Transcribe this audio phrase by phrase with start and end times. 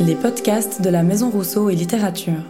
[0.00, 2.42] Les podcasts de la Maison Rousseau et Littérature.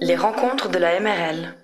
[0.00, 1.54] Les rencontres de la MRL.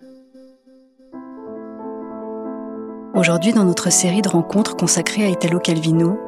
[3.14, 6.18] Aujourd'hui, dans notre série de rencontres consacrée à Italo Calvino,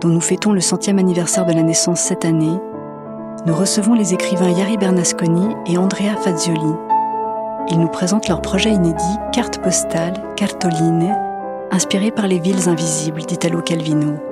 [0.00, 2.58] dont nous fêtons le centième anniversaire de la naissance cette année,
[3.46, 6.74] nous recevons les écrivains Yari Bernasconi et Andrea Fazioli.
[7.70, 11.16] Ils nous présentent leur projet inédit Carte postale, Cartoline,
[11.70, 14.31] inspiré par les villes invisibles d'Italo Calvino.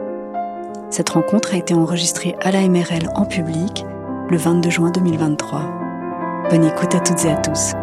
[0.90, 3.84] Cette rencontre a été enregistrée à la MRL en public
[4.28, 5.60] le 22 juin 2023.
[6.50, 7.74] Bonne écoute à toutes et à tous.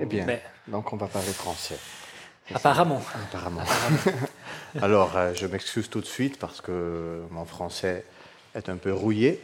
[0.00, 0.26] Eh bien,
[0.66, 1.78] donc on va parler français.
[2.52, 3.00] Apparemment.
[3.28, 3.62] Apparemment.
[4.82, 8.04] Alors, euh, je m'excuse tout de suite parce que mon français
[8.56, 9.40] est un peu rouillé.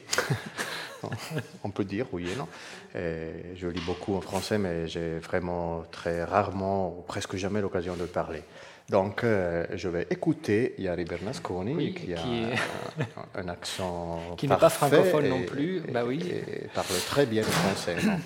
[1.64, 2.48] on peut dire rouillé, non?
[2.96, 7.94] Et Je lis beaucoup en français, mais j'ai vraiment très rarement ou presque jamais l'occasion
[7.96, 8.42] de parler.
[8.88, 14.46] Donc, euh, je vais écouter Yari Bernasconi, Oui, qui a est- un, un accent Qui
[14.46, 16.20] n'est pas francophone et- non plus, et- bah oui.
[16.30, 17.96] et parle très bien le français.
[18.04, 18.18] non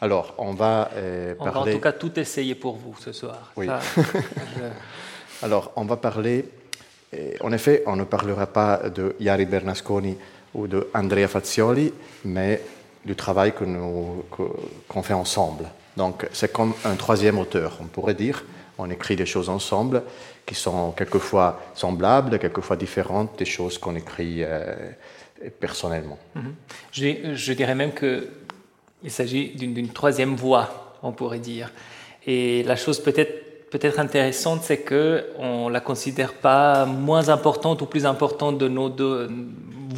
[0.00, 1.72] Alors, on va euh, On va en parler...
[1.74, 3.52] tout cas tout essayer pour vous ce soir.
[3.56, 3.66] Oui.
[3.66, 6.44] Ça, je- Alors, on va parler.
[7.40, 10.16] En effet, on ne parlera pas de Yari Bernasconi
[10.54, 11.92] ou de Andrea Fazioli,
[12.24, 12.60] mais
[13.04, 15.64] du travail qu'on fait ensemble.
[15.96, 18.44] Donc, c'est comme un troisième auteur, on pourrait dire.
[18.78, 20.02] On écrit des choses ensemble
[20.46, 24.74] qui sont quelquefois semblables, quelquefois différentes des choses qu'on écrit euh,
[25.58, 26.18] personnellement.
[26.92, 28.28] je, je dirais même que
[29.02, 31.72] il s'agit d'une troisième voie, on pourrait dire.
[32.26, 37.86] Et la chose peut-être peut-être intéressante, c'est que on la considère pas moins importante ou
[37.86, 39.28] plus importante de nos deux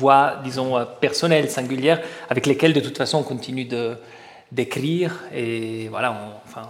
[0.01, 2.01] voies, disons euh, personnelles, singulières,
[2.33, 3.85] avec lesquelles de toute façon on continue de
[4.53, 6.67] d'écrire et voilà, on- enfin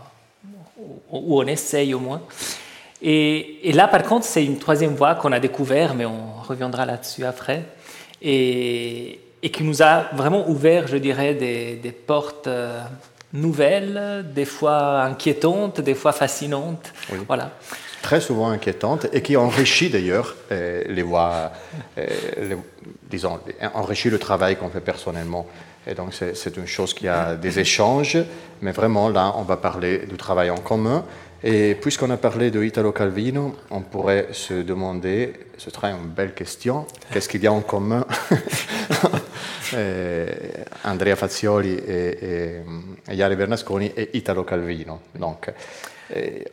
[1.11, 2.21] ou on essaye au moins.
[3.03, 6.85] Et, et là, par contre, c'est une troisième voie qu'on a découvert, mais on reviendra
[6.87, 7.61] là-dessus après,
[8.23, 12.81] et, et qui nous a vraiment ouvert, je dirais, des, des portes euh,
[13.33, 16.93] nouvelles, des fois inquiétantes, des fois fascinantes.
[17.13, 17.19] Oui.
[17.27, 17.51] Voilà.
[18.03, 21.53] Très souvent inquiétante et qui enrichit d'ailleurs euh, les voies,
[21.99, 22.07] euh,
[22.49, 22.57] les-
[23.11, 23.39] disons,
[23.75, 25.47] enrichit le travail qu'on fait personnellement.
[25.87, 28.19] Et donc c'est une chose qui a des échanges,
[28.61, 31.05] mais vraiment là on va parler du travail en commun.
[31.43, 36.35] Et puisqu'on a parlé de Italo Calvino, on pourrait se demander, ce serait une belle
[36.35, 38.05] question, qu'est-ce qu'il y a en commun
[39.75, 40.27] eh,
[40.85, 42.61] Andrea Fazioli et,
[43.09, 45.01] et, et Bernasconi et Italo Calvino.
[45.19, 45.51] Donc,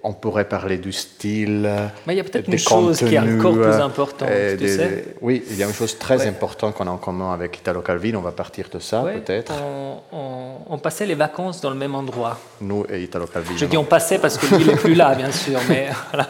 [0.03, 1.69] on pourrait parler du style.
[2.05, 4.67] Mais il y a peut-être une chose qui est encore plus euh, importante, tu des-
[4.77, 5.05] sais.
[5.21, 6.27] oui, il y a une chose très Ouais.
[6.27, 8.19] importante qu'on a en commun avec Italo Calvino.
[8.19, 9.51] On va partir de ça, Ouais, peut-être.
[9.53, 12.37] on, on- on passait les vacances dans le même endroit.
[12.61, 13.57] Nous et Italo Calvino.
[13.57, 16.27] Je dis on passait parce que lui, il n'est plus là, bien sûr, mais voilà.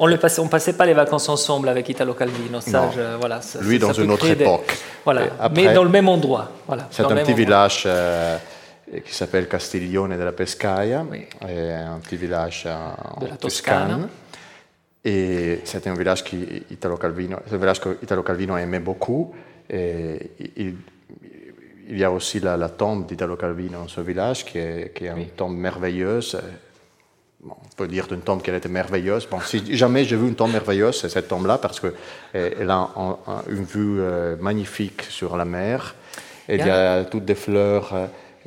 [0.00, 2.60] On ne passait, pas les vacances ensemble avec Italo Calvino.
[2.60, 2.90] Ça, Non.
[2.94, 4.72] je- voilà, ça- Lui, ça dans une autre des- époque.
[5.04, 6.50] Voilà, après- mais dans le même endroit.
[6.68, 7.34] Voilà, C'est un petit endroit.
[7.34, 8.36] village euh,
[9.04, 11.26] qui s'appelle Castiglione della Pescaia, Oui.
[11.48, 14.08] et un petit village en De la Toscane.
[15.04, 19.32] Et c'était un village qui Italo Calvino, un village que Italo Calvino aimait beaucoup.
[19.70, 20.74] Et il,
[21.88, 25.04] il y a aussi la, la tombe d'Italo Calvino dans ce village, qui est, qui
[25.06, 26.38] est une tombe merveilleuse.
[27.40, 29.26] Bon, on peut dire d'une tombe qu'elle était merveilleuse.
[29.30, 33.18] Bon, si jamais j'ai vu une tombe merveilleuse, c'est cette tombe-là, parce qu'elle a un-
[33.28, 35.94] un- une vue euh, magnifique sur la mer.
[36.48, 37.94] Et il y a toutes des fleurs.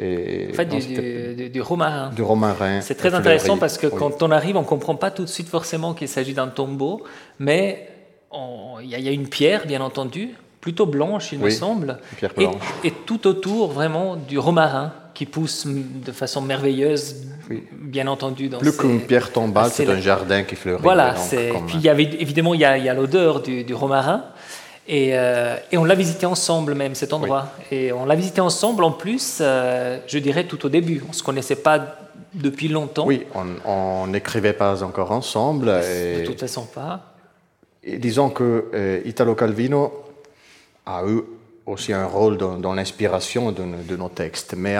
[0.01, 2.09] Et, En fait, non, du, c'était du- du romarin.
[2.15, 2.81] du romarin.
[2.81, 3.93] C'est très intéressant parce que Oui.
[3.97, 7.03] quand on arrive, on ne comprend pas tout de suite forcément qu'il s'agit d'un tombeau,
[7.39, 7.87] mais
[8.83, 10.29] il y, a- il y a une pierre, bien entendu,
[10.59, 12.55] plutôt blanche, il me semble, une pierre et, blanche.
[12.83, 17.15] et tout autour vraiment du romarin qui pousse de façon merveilleuse,
[17.49, 17.63] Oui.
[17.71, 18.47] bien entendu.
[18.47, 20.81] Dans Plus qu'une pierre tombale, c'est un jardin qui fleurit.
[20.81, 24.23] Voilà, donc, comme- puis il y avait évidemment il y a, l'odeur du, du romarin
[24.93, 28.83] et, euh, et on l'a visité ensemble même cet endroit et on l'a visité ensemble
[28.83, 31.01] en plus, euh, je dirais tout au début.
[31.09, 31.79] On se connaissait pas
[32.33, 33.05] depuis longtemps.
[33.07, 33.25] Oui,
[33.65, 35.67] on- n'écrivait pas encore ensemble.
[35.67, 37.13] De Et, toute façon pas.
[37.83, 39.93] et disons que euh, Italo Calvino
[40.85, 41.21] a eu
[41.65, 44.75] aussi un rôle dans, dans l'inspiration de, nos- de nos textes, mais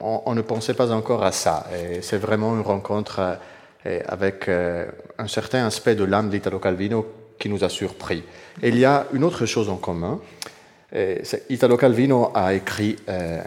[0.00, 1.66] on, on ne pensait pas encore à ça.
[2.02, 3.38] C'est vraiment une rencontre
[4.08, 7.06] avec un certain aspect de l'âme d'Italo Calvino
[7.38, 8.22] qui nous a surpris.
[8.62, 10.20] Il y a une autre chose en commun.
[11.50, 13.42] Italo Calvino a écrit euh,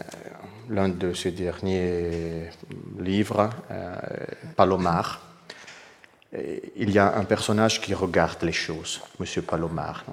[0.70, 2.50] l'un de ses derniers
[3.00, 3.96] livres, euh,
[4.56, 5.22] Palomar.
[6.76, 10.06] Il y a un personnage qui regarde les choses, Monsieur Palomar.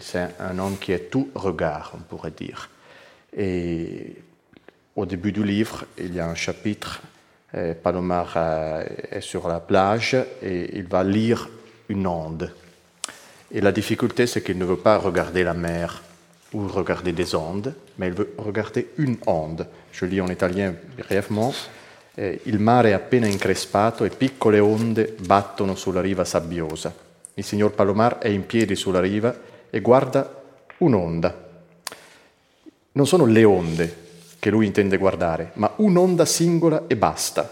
[0.00, 2.68] c'est un homme qui est tout regard, on pourrait dire.
[3.34, 4.16] Et
[4.94, 7.00] au début du livre, il y a un chapitre
[7.82, 8.36] Palomar
[9.10, 11.48] est sur la plage et il va lire
[11.88, 12.52] une onde.
[13.54, 16.02] Et la difficulté, c'est qu'il ne veut pas regarder la mer
[16.54, 19.66] ou regarder des ondes, mais il veut regarder une onde.
[19.92, 21.52] Je lis en italien brièvement.
[22.16, 26.94] Il mare è appena increspato e piccole onde battono sulla riva sabbiosa.
[27.34, 29.34] Il signor Palomar è in piedi sulla riva
[29.70, 30.42] e guarda
[30.78, 31.50] un'onda.
[32.92, 33.96] Non sono le onde
[34.38, 37.50] che lui intende guardare, ma un'onda singola e basta.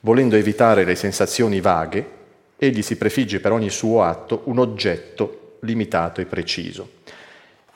[0.00, 2.18] Volendo evitare le sensazioni vaghe,
[2.62, 6.98] egli si prefigge per ogni suo atto un oggetto limitato e preciso.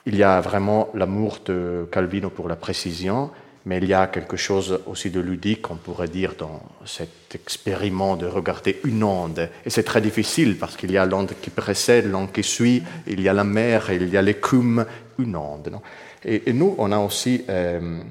[0.03, 3.31] Il y a vraiment l'amour de Calvino pour la précision,
[3.65, 8.15] mais il y a quelque chose aussi de ludique, on pourrait dire, dans cet expériment
[8.15, 9.49] de regarder une onde.
[9.65, 13.21] Et c'est très difficile parce qu'il y a l'onde qui précède, l'onde qui suit, il
[13.21, 14.85] y a la mer, il y a l'écume,
[15.17, 15.69] une onde.
[15.71, 15.81] Non?
[16.23, 18.01] Et, et, nous, on a aussi euh,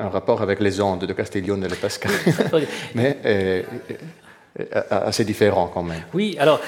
[0.00, 2.10] un rapport avec les ondes de Castiglione et de Pascal,
[2.96, 3.62] mais euh,
[4.90, 6.02] assez différent quand même.
[6.14, 6.60] Oui, alors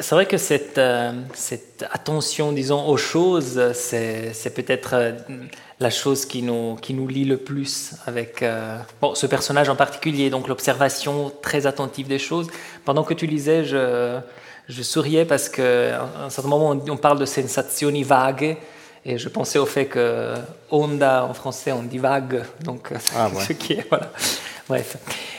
[0.00, 5.12] c'est vrai que cette, euh, cette, attention, disons, aux choses, c'est peut-être euh,
[5.80, 9.76] la chose qui nous, qui nous lie le plus avec euh, bon, ce personnage en
[9.76, 12.48] particulier, donc l'observation très attentive des choses.
[12.84, 14.18] Pendant que tu lisais, je,
[14.68, 18.56] je souriais parce qu'à un certain moment, on, on parle de sensazioni vague.
[19.04, 20.34] Et je pensais au fait que
[20.70, 23.44] Honda en français on dit vague, donc ah, ouais.
[23.48, 24.10] ce qui est voilà.
[24.68, 24.96] Bref.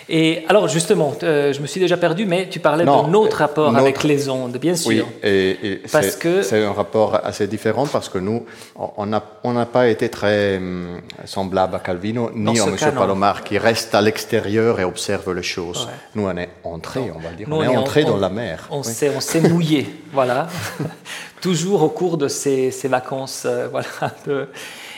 [0.10, 3.72] Et alors justement, euh, je me suis déjà perdu, mais tu parlais d'un autre rapport
[3.72, 3.84] notre...
[3.84, 4.90] avec les ondes, bien sûr.
[4.90, 8.46] Oui, et, et parce que c'est un rapport assez différent parce que nous,
[8.76, 12.76] on n'a on pas été très hum, semblable à Calvino ni à M.
[12.96, 15.86] Palomar qui reste à l'extérieur et observe les choses.
[15.86, 15.94] Ouais.
[16.16, 18.18] Nous, on est entré, on va dire, Nous, on est on est entré en- dans
[18.18, 18.68] la mer.
[18.72, 18.94] On Oui.
[19.20, 20.48] s'est mouillé, voilà.
[21.42, 23.88] Toujours au cours de ces, ces vacances, euh, voilà.
[24.26, 24.48] de-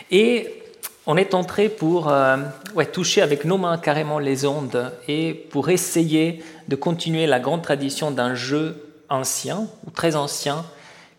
[0.09, 0.60] Et
[1.07, 2.37] on est entré pour euh,
[2.75, 7.63] ouais, toucher avec nos mains carrément les ondes et pour essayer de continuer la grande
[7.63, 10.63] tradition d'un jeu ancien ou très ancien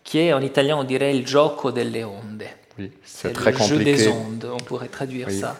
[0.04, 2.44] qui est en italien on dirait il gioco delle onde.
[2.78, 5.38] Oui, C'est très le jeu des ondes, on pourrait traduire Oui.
[5.38, 5.58] ça.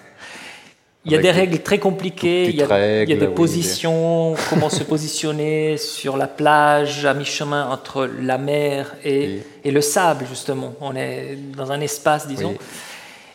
[1.04, 3.34] Il y a Avec des règles très compliquées, il y a, il y des oui,
[3.34, 9.42] positions, comment se positionner sur la plage, à mi-chemin entre la mer et, Oui.
[9.64, 10.74] et le sable, justement.
[10.80, 12.50] On est dans un espace, disons.
[12.50, 12.58] Oui.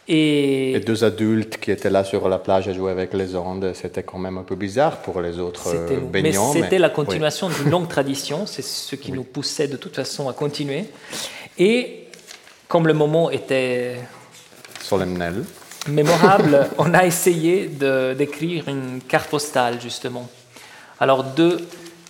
[0.10, 4.04] Et, deux adultes qui étaient là sur la plage à jouer avec les ondes, c'était
[4.04, 6.54] quand même un peu bizarre pour les autres euh, c'était mais baignants.
[6.54, 6.94] c'était la oui.
[6.94, 10.86] continuation d'une longue tradition, c'est ce qui nous poussait de toute façon à continuer.
[11.58, 12.06] Et
[12.70, 13.98] comme le moment était
[14.80, 15.44] Solennel.
[15.90, 20.30] mémorable, on a essayé d'écrire une carte postale, justement.
[21.00, 21.60] Alors, de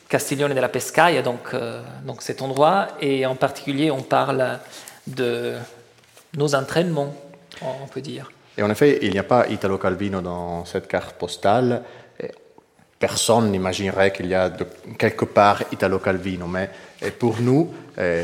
[0.07, 4.59] Castiglione della Pescaia, donc, euh, donc cet endroit, et en particulier, on parle
[5.07, 5.55] de
[6.37, 7.13] nos entraînements,
[7.61, 8.31] on peut dire.
[8.57, 11.83] Et en effet, il n'y a pas Italo Calvino dans cette carte postale.
[12.99, 14.65] Personne n'imaginerait qu'il y a de,
[14.97, 16.69] quelque part Italo Calvino, mais
[17.19, 17.71] pour nous,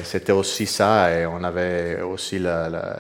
[0.04, 3.00] c'était aussi ça, et on avait aussi la, la-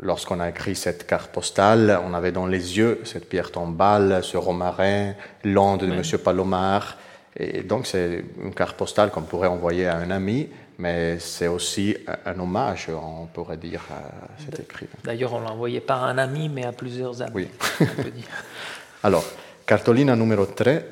[0.00, 4.36] lorsqu'on a écrit cette carte postale, on avait dans les yeux cette pierre tombale, ce
[4.36, 5.12] romarin,
[5.44, 5.96] l'onde de Ouais.
[5.98, 6.18] M.
[6.18, 6.96] Palomar.
[7.36, 10.48] Et donc, c'est une carte postale qu'on pourrait envoyer à un ami,
[10.78, 14.92] mais c'est aussi un, hommage, on pourrait dire, à cet écrivain.
[15.02, 17.48] D'ailleurs, on l'a envoyé pas à un ami, mais à plusieurs amis, Oui.
[17.80, 18.24] on peut dire.
[19.02, 19.24] Allora,
[19.64, 20.84] cartolina numero 3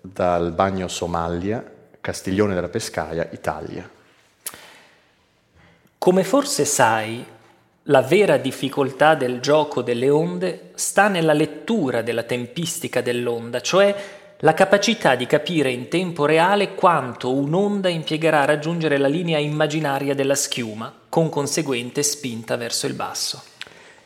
[0.00, 1.64] dal bagno Somalia,
[2.00, 3.88] Castiglione della Pescaia, Italia.
[5.98, 7.24] Come forse sai,
[7.84, 13.94] la vera difficoltà del gioco delle onde sta nella lettura della tempistica dell'onda, cioè
[14.44, 20.14] la capacità di capire in tempo reale quanto un'onda impiegherà a raggiungere la linea immaginaria
[20.14, 23.42] della schiuma, con conseguente spinta verso il basso.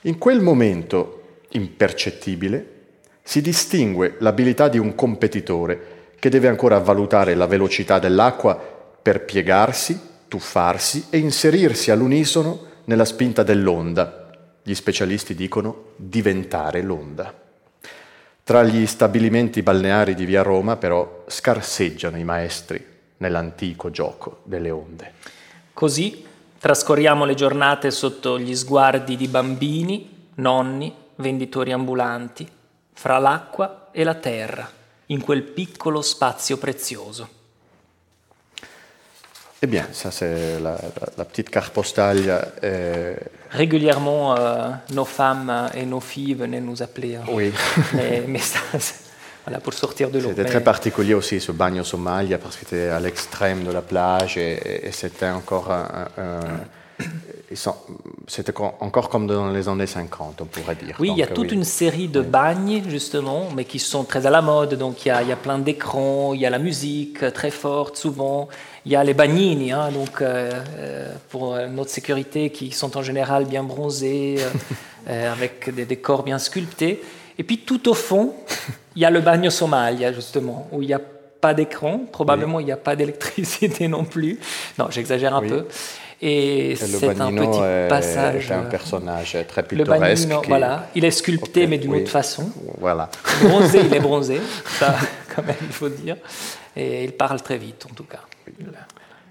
[0.02, 2.76] In quel momento impercettibile
[3.20, 8.56] si distingue l'abilità di un competitore che deve ancora valutare la velocità dell'acqua
[9.02, 14.30] per piegarsi, tuffarsi e inserirsi all'unisono nella spinta dell'onda.
[14.62, 17.46] Gli specialisti dicono diventare l'onda.
[18.48, 22.82] Tra gli stabilimenti balneari di via Roma però scarseggiano i maestri
[23.18, 25.12] nell'antico gioco delle onde.
[25.74, 26.24] Così
[26.58, 32.48] trascorriamo le giornate sotto gli sguardi di bambini, nonni, venditori ambulanti,
[32.94, 34.66] fra l'acqua e la terra,
[35.08, 37.28] in quel piccolo spazio prezioso.
[39.60, 40.78] Eh bien, ça c'est la, la-
[41.18, 42.44] la petite carte postale.
[42.62, 43.14] euh,
[43.50, 47.16] Régulièrement, euh, nos femmes et nos filles venaient nous appeler.
[47.16, 47.24] hein.
[47.32, 47.52] oui,
[47.94, 48.60] Mais, mais ça,
[49.44, 50.28] voilà, pour sortir de l'eau.
[50.28, 53.82] c'était Mais- très particulier aussi ce bagno Somalia parce que c'était à l'extrême de la
[53.82, 56.40] plage et, c'était encore un, un-
[58.28, 60.94] c'était encore comme dans les années 50, on pourrait dire.
[61.00, 64.30] Oui, il y a toute une série de bagnes, justement, mais qui sont très à
[64.30, 64.74] la mode.
[64.74, 67.50] Donc, il y a, il y a plein d'écrans, il y a la musique très
[67.50, 68.48] forte, souvent.
[68.88, 73.02] Il y a les bagnini, hein, donc, euh, euh, pour notre sécurité, qui sont en
[73.02, 74.36] général bien bronzés,
[75.10, 77.02] euh, avec des décors bien sculptés.
[77.38, 78.32] Et puis, tout au fond,
[78.96, 81.02] il y a le bagno Somalia, justement, où il n'y a
[81.40, 82.00] pas d'écran.
[82.10, 84.40] Probablement, il n'y a pas d'électricité non plus.
[84.78, 85.66] Non, j'exagère un peu.
[86.22, 88.46] Et, c'est un petit passage.
[88.48, 90.30] C'est un personnage très pittoresque.
[90.30, 90.86] Le voilà.
[90.94, 92.48] Il est sculpté, mais d'une autre façon.
[92.78, 93.10] Voilà.
[93.42, 94.40] Bronzé, il est bronzé,
[94.78, 94.96] ça,
[95.36, 96.16] quand même, il faut dire.
[96.74, 98.20] Et il parle très vite, en tout cas.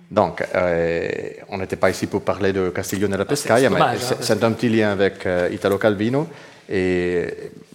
[0.10, 1.10] Donc, euh,
[1.50, 4.92] on n'était pas ici pour parler de Castiglione la Pescaia, mais c'est un petit lien
[4.92, 6.28] avec euh, Italo Calvino.
[6.70, 7.28] Et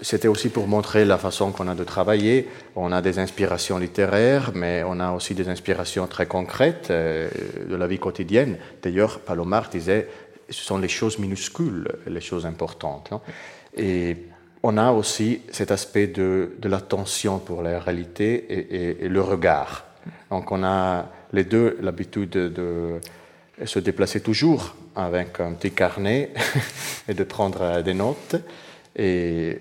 [0.03, 2.49] c'était aussi pour montrer la façon qu'on a de travailler.
[2.77, 7.29] On a des inspirations littéraires, mais on a aussi des inspirations très concrètes euh,
[7.69, 8.59] de la vie quotidienne.
[8.83, 10.09] D'ailleurs, Palomar disait,
[10.49, 13.11] ce sont les choses minuscules, les choses importantes.
[13.77, 14.17] et
[14.63, 19.85] on a aussi cet aspect de, de l'attention pour la réalité et, et, le regard.
[20.31, 23.01] Donc on a les deux l'habitude de
[23.65, 26.31] se déplacer toujours avec un petit carnet
[27.09, 28.37] et de prendre des notes.
[28.97, 29.61] Et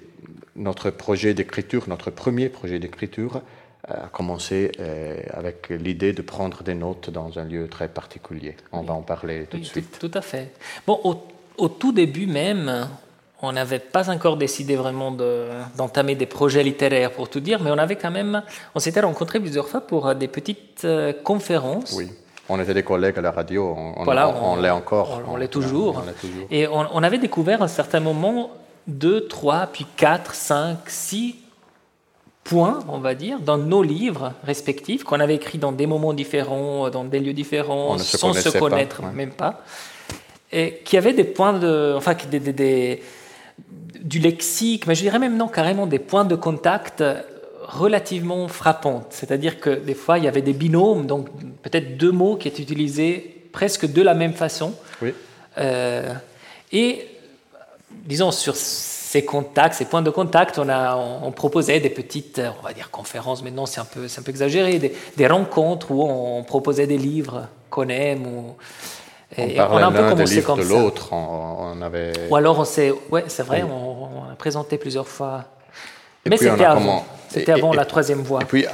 [0.55, 3.41] notre projet d'écriture, notre premier projet d'écriture,
[3.87, 8.55] a commencé euh, avec l'idée de prendre des notes dans un lieu très particulier.
[8.71, 9.97] On va en parler tout de suite.
[9.99, 10.51] Tout, à fait.
[10.85, 10.99] Bon,
[11.57, 12.87] au, tout début même,
[13.41, 17.77] on n'avait pas encore décidé vraiment d'entamer des projets littéraires, pour tout dire, mais on
[17.77, 18.43] avait quand même,
[18.75, 21.93] on s'était rencontrés plusieurs fois pour des petites euh, conférences.
[21.93, 22.11] Oui.
[22.49, 25.21] On était des collègues à la radio, on, voilà, on, l'est encore.
[25.27, 26.03] On, l'est toujours.
[26.19, 26.47] toujours.
[26.49, 28.51] Et on, avait découvert à un certain moment
[28.87, 31.35] deux, trois, puis quatre, cinq, six
[32.43, 36.89] points, on va dire, dans nos livres respectifs, qu'on avait écrits dans des moments différents,
[36.89, 39.61] dans des lieux différents, sans se, connaître même pas,
[40.51, 43.01] et qui avaient des points de, enfin, des,
[44.01, 47.03] du lexique, mais je dirais même non, carrément des points de contact
[47.71, 49.03] relativement frappants.
[49.09, 51.29] C'est-à-dire que des fois, il y avait des binômes, donc
[51.61, 54.73] peut-être deux mots qui étaient utilisés presque de la même façon.
[55.01, 55.13] Oui.
[55.57, 56.13] Euh,
[56.71, 57.07] et
[58.05, 62.49] disons, sur ces contacts, ces points de contact, on, a, on, proposait des petites, euh,
[62.59, 65.91] on va dire conférences, mais non, c'est un peu, c'est un peu exagéré, des, rencontres
[65.91, 68.25] où on proposait des livres qu'on aime.
[68.25, 68.55] Ou,
[69.37, 71.13] et on, a un peu commencé comme de l'autre.
[71.13, 72.11] On, avait...
[72.29, 75.45] Ou alors on s'est, ouais, c'est vrai, on, a présenté plusieurs fois.
[76.25, 77.05] mais c'était avant.
[77.29, 78.41] C'était avant la troisième voie.
[78.41, 78.65] Et puis,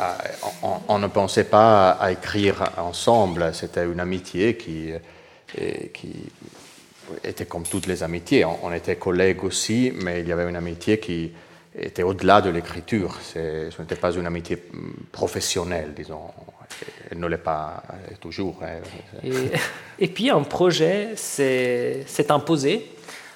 [0.88, 3.52] on, ne pensait pas à écrire ensemble.
[3.54, 4.94] C'était une amitié qui,
[5.94, 6.16] qui
[7.24, 8.46] était comme toutes les amitiés.
[8.46, 11.32] On, était collègues aussi, mais il y avait une amitié qui
[11.78, 13.20] était au-delà de l'écriture.
[13.22, 14.58] Ce n'était pas une amitié
[15.12, 16.32] professionnelle, disons.
[17.10, 17.84] Elle ne l'est pas
[18.20, 18.60] toujours.
[18.62, 18.82] Hein.
[20.00, 22.92] Et, puis un projet s'est imposé.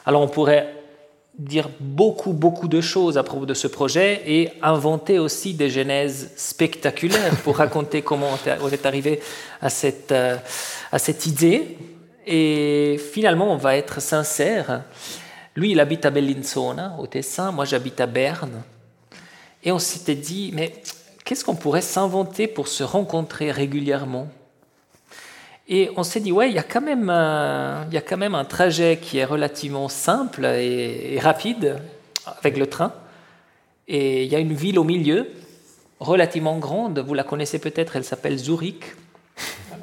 [0.05, 0.75] Alors on pourrait
[1.37, 6.31] dire beaucoup, beaucoup de choses à propos de ce projet et inventer aussi des genèses
[6.35, 8.29] spectaculaires pour raconter comment
[8.61, 9.21] on est arrivé
[9.61, 10.37] à cette, euh,
[10.91, 11.77] à cette idée
[12.25, 14.83] et finalement, on va être sincère.
[15.55, 17.51] Lui, il habite à Bellinzona, au Tessin.
[17.51, 18.63] Moi, j'habite à Berne.
[19.63, 20.73] Et on s'était dit, mais
[21.31, 24.27] qu'est-ce qu'on pourrait s'inventer pour se rencontrer régulièrement?
[25.69, 28.17] Et on s'est dit, ouais, il y, a quand même un, il y a quand
[28.17, 31.77] même un trajet qui est relativement simple et, rapide
[32.39, 32.91] avec le train.
[33.87, 35.29] Et il y a une ville au milieu,
[36.01, 36.99] relativement grande.
[36.99, 38.83] Vous la connaissez peut-être, elle s'appelle Zurich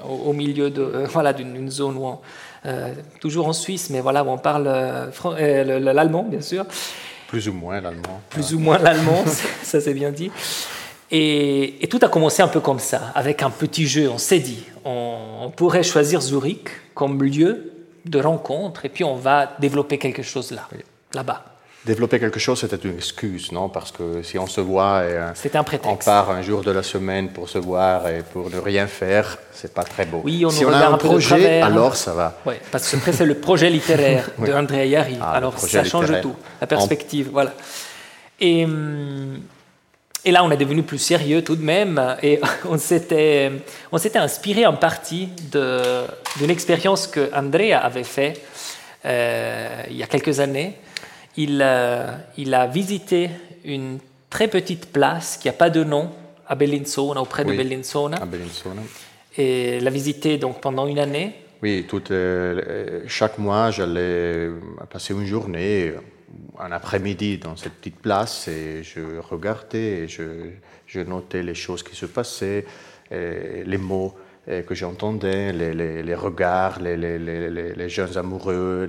[0.07, 2.15] au, milieu de euh, voilà d'une zone où
[2.67, 6.67] euh, toujours en Suisse, mais voilà où on parle euh, l'allemand bien sûr.
[7.27, 8.21] Plus ou moins l'allemand.
[8.29, 9.25] Plus ou moins l'allemand,
[9.63, 10.31] ça c'est bien dit.
[11.11, 14.11] Et, tout a commencé un peu comme ça, avec un petit jeu.
[14.11, 17.73] On s'est dit, on, pourrait choisir Zurich comme lieu
[18.05, 20.69] de rencontre, et puis on va développer quelque chose là,
[21.15, 21.45] là-bas.
[21.85, 23.69] Développer quelque chose, c'était une excuse, non?
[23.69, 26.83] Parce que si on se voit et euh, un on part un jour de la
[26.83, 30.21] semaine pour se voir et pour ne rien faire, c'est pas très beau.
[30.25, 32.37] Oui, on si on a un, projet, alors ça va.
[32.45, 35.19] Oui, parce que c'est le projet littéraire de Andrea Yari.
[35.21, 37.55] Ah, alors ça change tout, la perspective, voilà.
[38.41, 39.41] Et, hum,
[40.25, 43.51] et là, on est devenu plus sérieux tout de même, et on s'était,
[43.93, 48.41] on s'était inspiré en partie d'une expérience que Andrea avait fait
[49.05, 50.75] euh, il y a quelques années
[51.39, 51.65] il,
[52.37, 53.31] il a visité
[53.65, 53.99] une
[54.29, 56.11] très petite place qui n'a pas de nom
[56.47, 58.17] à Bellinzona, auprès de Bellinzona.
[58.21, 58.83] À Bellinzona.
[59.37, 61.35] Et l'a visité donc pendant une année.
[61.63, 64.49] Oui, tout, euh, chaque mois, j'allais
[64.91, 65.93] passer une journée,
[66.59, 70.51] un après-midi dans cette petite place et je regardais, et je,
[70.87, 72.65] je, notais les choses qui se passaient,
[73.11, 74.15] les mots
[74.47, 78.87] que j'entendais, les, les, regards, les, les, jeunes amoureux,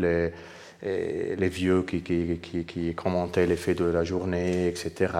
[0.82, 5.14] les, vieux qui, qui, qui, commentaient les faits de la journée, etc.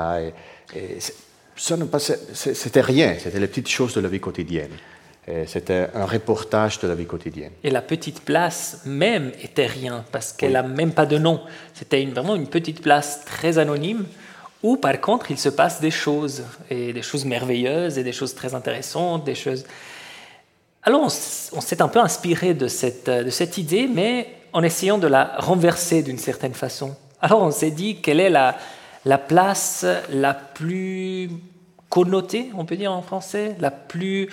[0.76, 0.98] Et,
[1.56, 4.72] ça ne passait, c'était rien, c'était les petites choses de la vie quotidienne.
[5.46, 7.52] C'était un reportage de la vie quotidienne.
[7.64, 11.42] Et la petite place même était rien, parce qu'elle n'a même pas de nom.
[11.74, 14.06] C'était une, vraiment une petite place très anonyme,
[14.64, 18.34] où par contre il se passe des choses, et des choses merveilleuses, et des choses
[18.36, 19.66] très intéressantes, des choses...
[20.84, 25.08] Alors on, s'est un peu inspiré de cette, de cette idée, mais en essayant de
[25.08, 26.96] la renverser d'une certaine façon.
[27.22, 28.58] Alors on s'est dit quelle est la,
[29.06, 31.30] la place la plus
[31.90, 34.30] connotée, on peut dire en français, la plus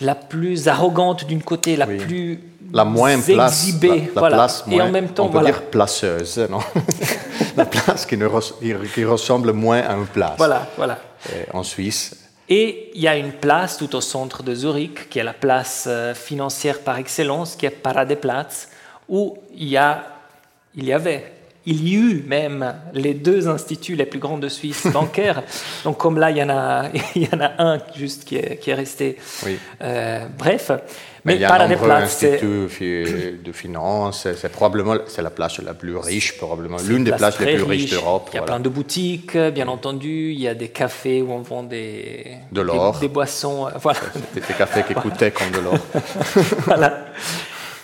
[0.00, 2.40] la plus arrogante d'une côté, la plus
[2.72, 6.60] la moins exhibée, la, place et en même temps, on peut dire placeuse, non?
[7.56, 8.28] La place qui, ne
[8.92, 10.34] qui, ressemble moins à une place.
[10.36, 10.98] Voilà, voilà.
[11.54, 12.14] en Suisse?
[12.50, 15.86] Et il y a une place tout au centre de Zurich, qui est la place
[15.88, 18.68] euh, financière par excellence, qui est Paradeplatz,
[19.08, 20.04] où il y a,
[20.74, 21.32] il y avait
[21.66, 25.42] il y eut même les deux instituts les plus grands de Suisse bancaires.
[25.84, 28.58] Donc comme là, il y en a, il y en a un juste qui est,
[28.58, 29.18] qui est resté.
[29.44, 29.58] Oui.
[29.82, 30.70] Euh, bref.
[31.24, 34.28] Mais, il y a un nombreux instituts de finance.
[34.36, 37.90] C'est probablement c'est la place la plus riche, probablement l'une des places les plus riches
[37.90, 38.30] d'Europe.
[38.32, 40.30] Il y a plein de boutiques, bien entendu.
[40.32, 43.66] Il y a des cafés où on vend des de l'or, des, boissons.
[43.66, 43.98] Euh, voilà.
[44.34, 45.78] Des, des cafés qui coûtaient comme de l'or.
[46.58, 47.06] voilà.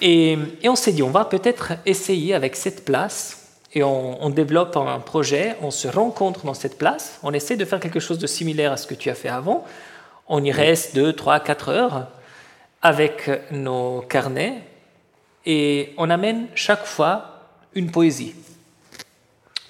[0.01, 3.42] Et, et on s'est dit, on va peut-être essayer avec cette place
[3.75, 7.81] et on, développe un projet, on se rencontre dans cette place, on essaie de faire
[7.81, 9.65] quelque chose de similaire à ce que tu as fait avant.
[10.29, 12.09] On y reste 2, 3, 4 heures
[12.83, 14.63] avec nos carnets
[15.47, 18.35] et on amène chaque fois une poésie.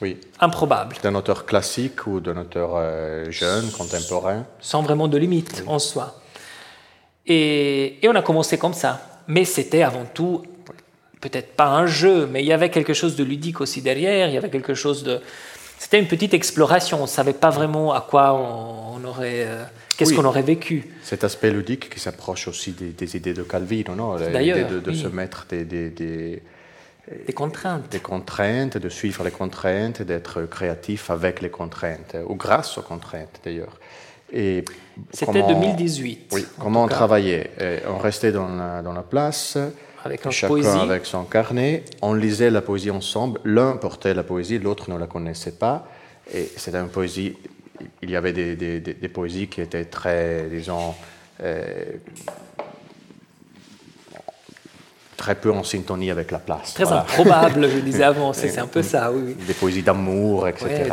[0.00, 0.18] Oui.
[0.40, 0.96] Improbable.
[1.00, 6.20] D'un auteur classique ou d'un auteur euh, jeune, contemporain Sans vraiment de limite en soi.
[7.24, 9.00] Et, et on a commencé comme ça.
[9.28, 10.42] Mais c'était avant tout
[11.22, 14.34] peut-être pas un jeu, mais il y avait quelque chose de ludique aussi derrière, il
[14.34, 15.20] y avait quelque chose de...
[15.78, 19.46] C'était une petite exploration, on ne savait pas vraiment à quoi on, aurait...
[19.46, 19.64] Euh,
[19.96, 24.16] qu'est-ce qu'on aurait vécu Cet aspect ludique qui s'approche aussi des, idées de Calvino, non?
[24.16, 26.42] L'idée de, de se mettre des, des, des,
[27.26, 27.88] des, contraintes.
[27.90, 33.40] Des contraintes, de suivre les contraintes, d'être créatif avec les contraintes, ou grâce aux contraintes
[33.44, 33.78] d'ailleurs.
[34.32, 34.64] Et
[35.12, 36.30] C'était 2018.
[36.32, 37.50] Oui, comment on travaillait?
[37.88, 39.58] On restait dans la, dans la place,
[40.04, 41.84] avec Chacun avec son carnet.
[42.00, 43.40] On lisait la poésie ensemble.
[43.44, 45.86] L'un portait la poésie, l'autre ne la connaissait pas.
[46.32, 47.36] Et c'était une poésie.
[48.02, 50.94] Il y avait des, des, des, poésies qui étaient très, disons,
[51.42, 51.64] euh,
[55.22, 56.74] très peu en syntonie avec la place.
[56.74, 59.36] Très improbable, je disais avant, c'est un peu ça, oui.
[59.46, 60.84] Des poésies d'amour, etc.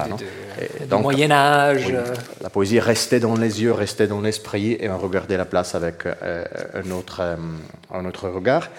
[0.87, 1.93] du Moyen Âge.
[2.41, 6.05] la poésie restait dans les yeux, restait dans l'esprit, et on regardait la place avec
[6.05, 6.45] euh,
[6.75, 7.35] un, autre, euh,
[7.91, 8.69] un autre regard.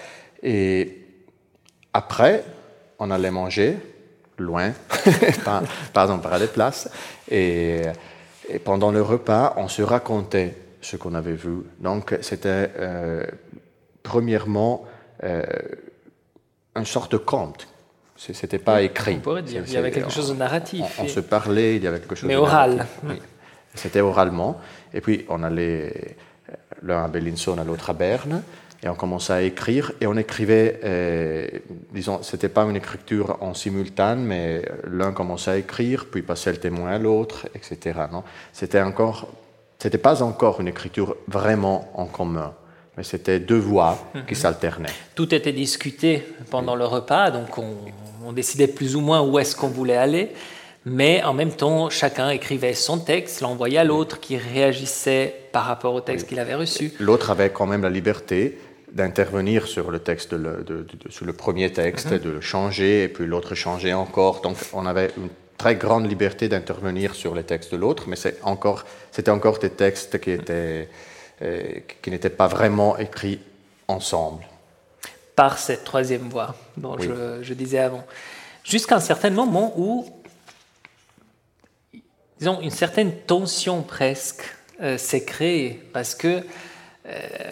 [0.43, 1.05] Et
[1.93, 2.43] après,
[2.99, 3.77] on allait manger
[4.37, 4.71] loin,
[5.93, 6.89] pardon, par des places.
[7.29, 7.81] Et,
[8.49, 11.63] et, pendant le repas, on se racontait ce qu'on avait vu.
[11.79, 13.25] Donc, c'était euh,
[14.03, 14.85] premièrement
[15.23, 15.43] euh,
[16.75, 17.67] une sorte de conte.
[18.17, 19.15] C'était pas écrit.
[19.15, 19.63] On pourrait dire.
[19.65, 20.99] Il y avait quelque chose de narratif.
[20.99, 22.27] On, se parlait, il y avait quelque chose.
[22.27, 22.85] Mais oral.
[23.73, 24.59] C'était oralement.
[24.93, 26.17] Et puis, on allait
[26.83, 28.43] l'un à Bellinzone, l'autre à Berne.
[28.83, 31.47] Et on commençait à écrire, et on écrivait, euh,
[31.93, 36.57] disons, c'était pas une écriture en simultané, mais l'un commençait à écrire, puis passait le
[36.57, 37.99] témoin à l'autre, etc.
[38.11, 39.27] Non, c'était encore,
[39.77, 42.55] c'était pas encore une écriture vraiment en commun,
[42.97, 44.39] mais c'était deux voix qui mhm.
[44.41, 44.89] s'alternaient.
[45.13, 47.75] Tout était discuté pendant le repas, donc on,
[48.25, 50.31] on décidait plus ou moins où est-ce qu'on voulait aller,
[50.85, 55.93] mais en même temps, chacun écrivait son texte, l'envoyait à l'autre qui réagissait par rapport
[55.93, 56.91] au texte qu'il avait reçu.
[56.99, 58.57] L'autre avait quand même la liberté
[58.93, 62.19] d'intervenir sur le texte, de, sur le premier texte, mhm.
[62.19, 64.41] de le changer, et puis l'autre changer encore.
[64.41, 68.41] Donc on avait une très grande liberté d'intervenir sur les textes de l'autre, mais c'est
[68.43, 70.89] encore, c'était encore des textes qui, étaient,
[71.41, 73.39] euh, qui n'étaient pas vraiment écrits
[73.87, 74.43] ensemble.
[75.35, 78.03] Par cette troisième voie dont je, disais avant.
[78.63, 80.05] Jusqu'à un certain moment où,
[82.39, 84.43] disons, une certaine tension presque
[84.81, 86.43] euh, s'est créée, parce que...
[87.07, 87.51] Euh,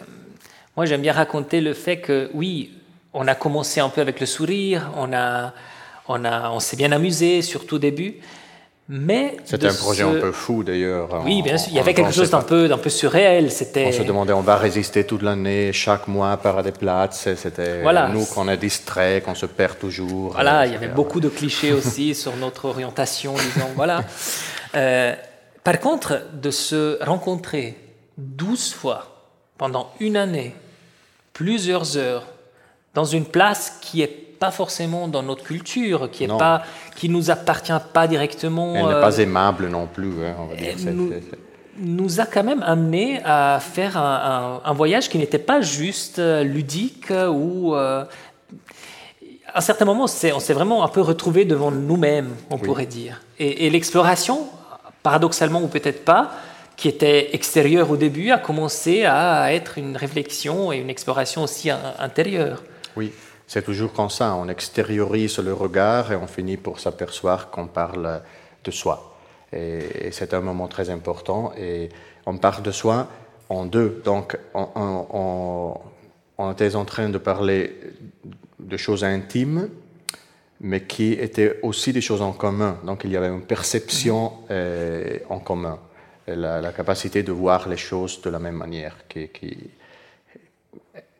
[0.75, 2.71] moi, j'aime bien raconter le fait que, oui,
[3.13, 5.53] on a commencé un peu avec le sourire, on, a,
[6.08, 8.15] on, a, on s'est bien amusé, surtout au début.
[8.91, 11.21] Mais c'était un projet un peu fou d'ailleurs.
[11.23, 11.71] Oui, bien sûr.
[11.71, 13.51] Il y avait quelque chose d'un peu, d'un peu surréel.
[13.51, 13.86] C'était.
[13.86, 17.29] On se demandait, on va résister toute l'année, chaque mois par des places.
[17.36, 20.32] C'était nous qu'on est distrait, qu'on se perd toujours.
[20.32, 23.69] Voilà, il y avait beaucoup de clichés aussi sur notre orientation, disons.
[23.75, 24.03] Voilà.
[24.73, 25.13] Euh,
[25.63, 27.77] par contre, de se rencontrer
[28.17, 29.18] douze fois
[29.60, 30.56] pendant une année,
[31.34, 32.26] plusieurs heures,
[32.95, 36.63] dans une place qui n'est pas forcément dans notre culture, qui est pas,
[36.95, 38.74] qui nous appartient pas directement.
[38.74, 40.24] Elle n'est pas euh, aimable non plus.
[40.26, 40.76] Hein, on va dire.
[40.93, 41.12] Nous,
[41.78, 47.12] nous, a quand même amené à faire un, voyage qui n'était pas juste euh, ludique
[47.12, 48.06] ou euh,
[49.54, 50.08] à un certain moment, on
[50.39, 53.22] s'est vraiment un peu retrouvé devant nous-mêmes, on pourrait dire.
[53.39, 54.48] Et, et l'exploration,
[55.04, 56.32] paradoxalement ou peut-être pas,
[56.79, 61.69] qui était extérieure au début, a commencé à être une réflexion et une exploration aussi
[61.69, 62.63] intérieure.
[62.95, 63.11] Oui,
[63.47, 64.33] c'est toujours comme ça.
[64.35, 68.21] On extériorise le regard et on finit pour s'apercevoir qu'on parle
[68.63, 69.13] de soi.
[69.51, 71.51] Et, c'est un moment très important.
[71.57, 71.89] Et
[72.25, 73.09] on parle de soi
[73.49, 74.01] en deux.
[74.05, 75.75] Donc, on,
[76.49, 77.75] était en train de parler
[78.57, 79.67] de choses intimes,
[80.61, 82.77] mais qui étaient aussi des choses en commun.
[82.85, 85.77] Donc, il y avait une perception euh, en commun
[86.35, 89.57] la, capacité de voir les choses de la même manière, qui, qui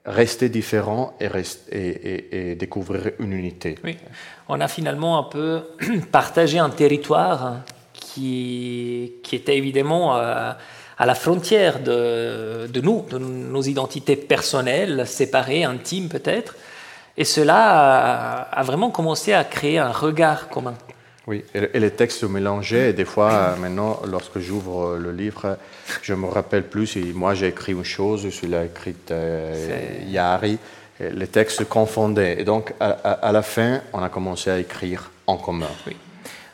[0.06, 3.78] rester différent et, et, découvrir une unité.
[3.84, 3.98] Oui.
[4.48, 5.62] On a finalement un peu
[6.12, 7.58] partagé un territoire
[7.94, 10.58] qui, qui était évidemment à,
[11.00, 16.56] la frontière de, de, nous, de nos identités personnelles, séparées, intimes peut-être.
[17.16, 20.76] Et cela a, vraiment commencé à créer un regard commun.
[21.30, 22.90] Oui, et, les textes se mélangeaient.
[22.90, 25.60] Et des fois, euh, maintenant, lorsque j'ouvre euh, le livre,
[26.02, 29.54] je me rappelle plus si moi j'ai écrit une chose, celui-là a écrit euh,
[30.08, 30.58] Yari.
[31.00, 32.42] les textes se confondaient.
[32.42, 35.70] Et donc, à, la fin, on a commencé à écrire en commun.
[35.86, 35.96] Oui.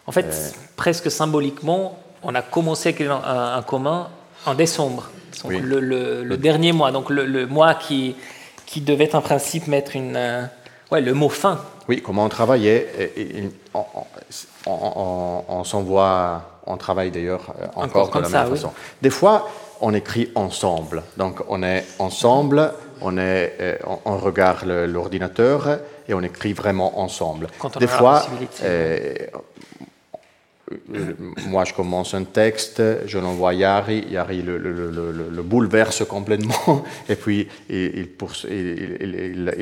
[0.07, 4.09] En fait, presque symboliquement, on a commencé à écrire en, commun
[4.45, 5.09] en décembre,
[5.47, 8.17] le, dernier mois, donc le, mois qui,
[8.65, 10.49] qui devait en principe mettre une,
[10.91, 11.59] ouais, le mot fin.
[11.87, 13.11] Oui, comment on travaillait.
[14.65, 18.71] on, s'envoie, on travaille d'ailleurs euh, encore, de la même façon.
[19.01, 19.47] Des fois,
[19.81, 21.03] on écrit ensemble.
[21.17, 27.47] Donc, on est ensemble, on, est, euh, on regarde l'ordinateur et on écrit vraiment ensemble.
[27.79, 28.25] Des fois,
[28.63, 29.13] euh,
[31.47, 36.83] moi, je commence un texte, je l'envoie à Yari, Yari le, le, le, bouleverse complètement,
[37.09, 38.09] et puis il,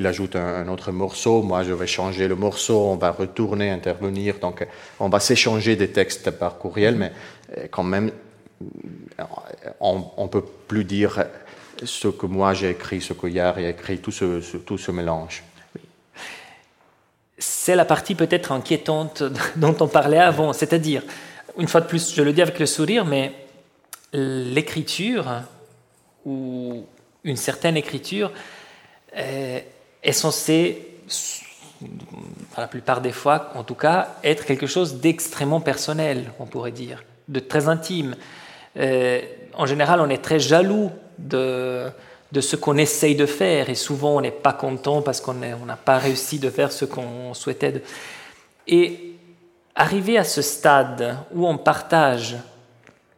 [0.06, 4.66] ajoute un, autre morceau, moi je vais changer le morceau, on va retourner, intervenir, donc
[5.00, 7.12] on va s'échanger des textes par courriel, mais
[7.58, 8.12] euh, quand même,
[9.82, 11.26] on ne peut plus dire
[11.84, 15.44] ce que moi j'ai écrit, ce que Yari a écrit, tout ce, tout ce mélange
[17.64, 19.24] c'est la partie peut-être inquiétante
[19.56, 20.52] dont on parlait avant.
[20.52, 21.02] C'est-à-dire,
[21.58, 23.32] une fois de plus, je le dis avec le sourire, mais
[24.12, 25.44] l'écriture,
[26.26, 26.86] ou
[27.24, 28.34] une certaine écriture,
[29.16, 29.60] euh,
[30.04, 30.90] est censée,
[32.58, 37.06] la plupart des fois en tout cas, être quelque chose d'extrêmement personnel, on pourrait dire,
[37.30, 38.18] de très intime.
[38.76, 39.22] Euh,
[39.54, 41.86] en général, on est très jaloux de
[42.34, 45.78] de ce qu'on essaye de faire et souvent on n'est pas content parce qu'on n'a
[45.78, 47.84] pas réussi de faire ce qu'on souhaitait.
[48.68, 49.14] Et
[49.76, 52.36] arriver à ce stade où on partage,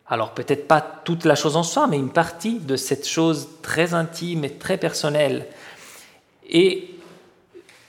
[0.05, 3.93] alors peut-être pas toute la chose en soi, mais une partie de cette chose très
[3.93, 5.45] intime et très personnelle,
[6.49, 6.89] et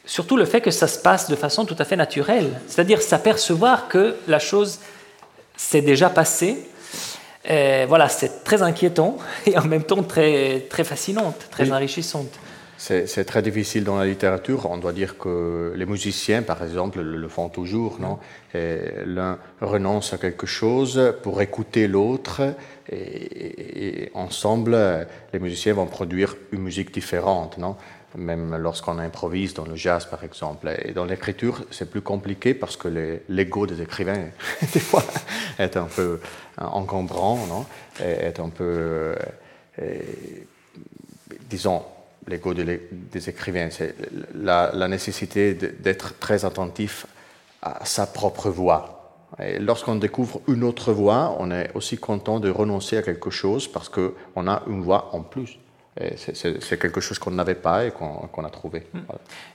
[0.04, 3.88] surtout le fait que ça se passe de façon tout à fait naturelle, c'est-à-dire s'apercevoir
[3.88, 4.78] que la chose
[5.56, 6.68] s'est déjà passée,
[7.50, 12.38] euh, voilà, c'est très inquiétant et en même temps très, très fascinante, très enrichissante.
[12.78, 14.68] C'est très difficile dans la littérature.
[14.70, 17.98] On doit dire que les musiciens, par exemple, le, font toujours.
[18.00, 18.18] non?
[18.52, 22.42] L'un renonce à quelque chose pour écouter l'autre
[22.92, 24.76] et, ensemble,
[25.32, 27.56] les musiciens vont produire une musique différente.
[27.56, 27.76] Non?
[28.14, 30.70] Même lorsqu'on improvise dans le jazz, par exemple.
[30.84, 34.26] Et dans l'écriture, c'est plus compliqué parce que l'ego des écrivains,
[34.74, 35.02] des fois,
[35.58, 36.20] est un peu
[36.58, 37.66] encombrant, non
[38.00, 39.14] est un peu,
[39.80, 39.98] euh,
[41.48, 41.82] disons,
[42.26, 43.94] l'ego des écrivains, c'est
[44.34, 47.06] la, nécessité d'être très attentif
[47.62, 48.92] à sa propre voix.
[49.42, 53.68] Et lorsqu'on découvre une autre voix, on est aussi content de renoncer à quelque chose
[53.68, 55.58] parce qu'on a une voix en plus.
[56.18, 58.86] C'est quelque chose qu'on n'avait pas et qu'on a trouvé.
[58.92, 59.00] Hmm.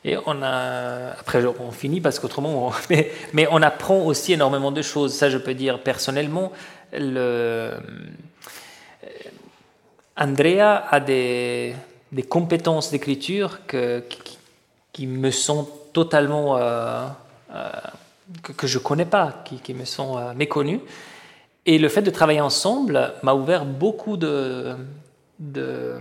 [0.03, 2.73] Et on a, après, on finit parce qu'autrement,
[3.33, 5.13] mais, on apprend aussi énormément de choses.
[5.13, 6.51] Ça, je peux dire personnellement.
[6.93, 7.77] Euh,
[10.17, 11.75] Andrea a des,
[12.29, 14.37] compétences d'écriture qui,
[14.91, 16.57] qui, me sont totalement.
[16.57, 17.07] Euh,
[17.53, 17.69] euh,
[18.43, 20.81] que, je ne connais pas, qui, me sont méconnues.
[21.65, 24.75] Et le fait de travailler ensemble m'a ouvert beaucoup de
[25.39, 25.95] de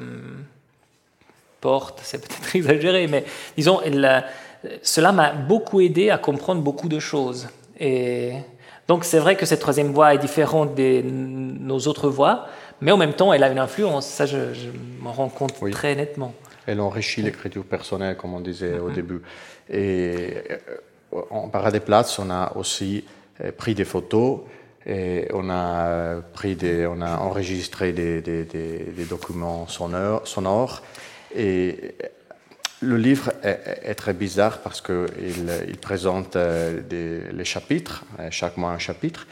[1.61, 3.25] porte, c'est peut-être exagéré, mais
[3.57, 3.81] disons,
[4.83, 7.49] cela m'a beaucoup aidé à comprendre beaucoup de choses.
[7.79, 8.35] Et
[8.91, 12.49] donc c'est vrai que cette troisième voie est différente de nos autres voies,
[12.81, 14.39] Mais en même temps, elle a une influence, ça je,
[15.01, 16.35] m'en rends compte très nettement.
[16.67, 18.95] Elle enrichit l'écriture personnelle, comme on disait au mm-hmm.
[18.95, 19.23] début.
[19.69, 20.25] Et
[21.13, 23.05] euh, en Paradeplatz, on a aussi
[23.45, 24.41] euh, pris des photos
[24.85, 30.83] et on a, pris des, on a enregistré des, des, des, documents sonores, sonores,
[31.37, 31.95] Et
[32.81, 36.81] le livre est, très bizarre parce qu'il il présente euh,
[37.33, 39.27] les chapitres, chaque mois un chapitre,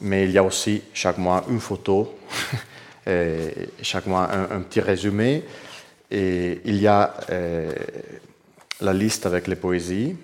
[0.00, 2.18] mais il y a aussi chaque mois une photo,
[3.06, 3.50] et
[3.82, 5.44] chaque mois un, petit résumé,
[6.10, 7.72] et il y a euh,
[8.80, 10.16] la liste avec les poésies.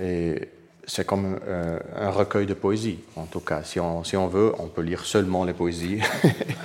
[0.00, 0.48] Et
[0.86, 3.62] c'est comme euh, un recueil de poésie, en tout cas.
[3.62, 5.98] Si on, si on veut, on peut lire seulement les poésies.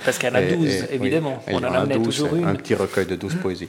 [0.04, 1.42] Parce qu'il y en a 12, évidemment.
[1.46, 2.44] on en, a toujours une.
[2.44, 3.68] Un petit recueil de 12 poésies.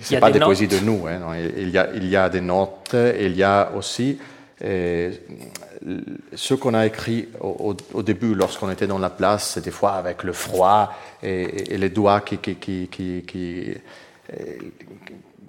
[0.00, 1.06] Ce pas des, poésies de nous.
[1.06, 1.20] Hein,
[1.56, 4.18] il, y a, il y a des notes, il y a aussi
[4.64, 5.12] euh,
[6.34, 10.32] ce qu'on a écrit au, début, lorsqu'on était dans la place, des fois avec le
[10.32, 12.88] froid et, les doigts qui, qui, qui,
[13.26, 13.74] qui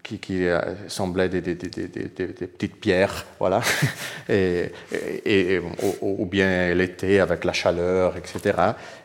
[0.10, 3.62] qui, qui euh, semblaient des, des, des, des, petites pierres, voilà,
[4.30, 4.72] et,
[5.26, 5.62] et,
[6.02, 8.58] ou, bien l'été avec la chaleur, etc.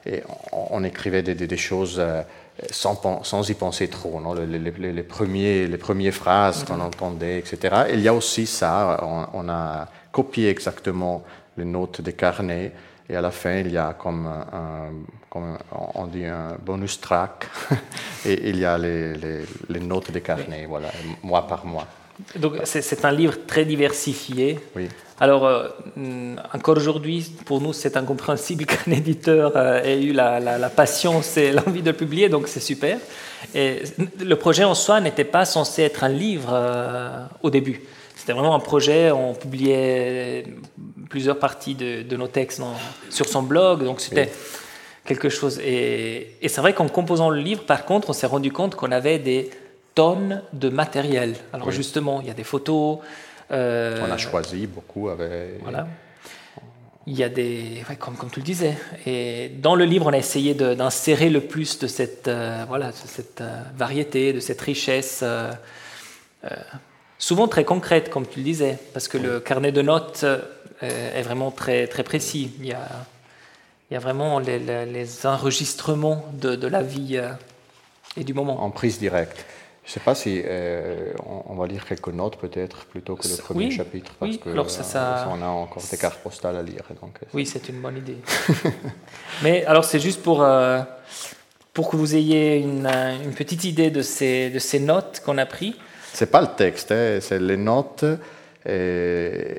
[0.07, 2.23] Et on, écrivait des, choses euh,
[2.71, 4.35] sans, sans, y penser trop, non?
[4.35, 7.85] Les, les, les, premiers, les premières phrases qu'on entendait, etc.
[7.93, 11.25] il y a aussi ça, on, on a copié exactement
[11.57, 12.73] les notes des carnets
[13.09, 14.91] et à la fin, il y a comme, un,
[15.29, 15.59] comme
[15.95, 17.47] on dit un bonus track
[18.25, 19.15] et il y a les,
[19.69, 20.89] les, notes des carnets, voilà,
[21.23, 21.87] mois par mois.
[22.37, 24.61] Donc c'est un livre très diversifié.
[24.77, 24.89] Oui.
[25.21, 25.69] Alors, euh,
[26.53, 31.53] encore aujourd'hui, pour nous, c'est incompréhensible qu'un éditeur euh, ait eu la, la, patience et
[31.53, 32.99] l'envie de publier, donc c'est super.
[33.55, 33.83] Et
[34.21, 37.83] le projet en soi n'était pas censé être un livre euh, au début.
[38.17, 40.45] C'était vraiment un projet, on publiait
[41.11, 42.61] plusieurs parties de, nos textes
[43.11, 44.31] sur son blog, donc c'était
[45.05, 45.61] quelque chose.
[45.61, 49.19] Et, c'est vrai qu'en composant le livre, par contre, on s'est rendu compte qu'on avait
[49.19, 49.51] des
[49.95, 51.37] tonnes de matériel.
[51.53, 52.99] Alors justement, il y a des photos.
[53.51, 55.61] Euh, on a choisi beaucoup avec.
[55.63, 55.87] Voilà.
[57.07, 60.17] Il y a des, comme, comme tu le disais, et dans le livre, on a
[60.17, 65.23] essayé d'insérer le plus de cette, euh, voilà, de cette euh, variété, de cette richesse
[67.19, 70.27] souvent très concrète, comme tu le disais, parce que le carnet de notes
[70.83, 72.53] est vraiment très, très précis.
[72.59, 72.87] Il y a,
[73.91, 77.19] il y a vraiment les, les, enregistrements de, de, la vie
[78.19, 78.63] et du moment.
[78.63, 79.47] En prise directe.
[79.85, 81.13] Je ne sais pas si euh,
[81.47, 84.39] on, va lire quelques notes peut-être plutôt que le premier chapitre, parce oui.
[84.39, 85.29] que Alors ça, ça...
[85.31, 86.83] on a encore des cartes postales à lire.
[87.03, 88.17] Donc, oui, c'est une bonne idée.
[89.43, 90.47] Mais alors c'est juste pour,
[91.75, 95.45] pour que vous ayez une, une, petite idée de ces, de ces notes qu'on a
[95.45, 95.75] prises.
[96.15, 98.05] C'est pas le texte, hein, c'est les notes
[98.67, 99.55] euh,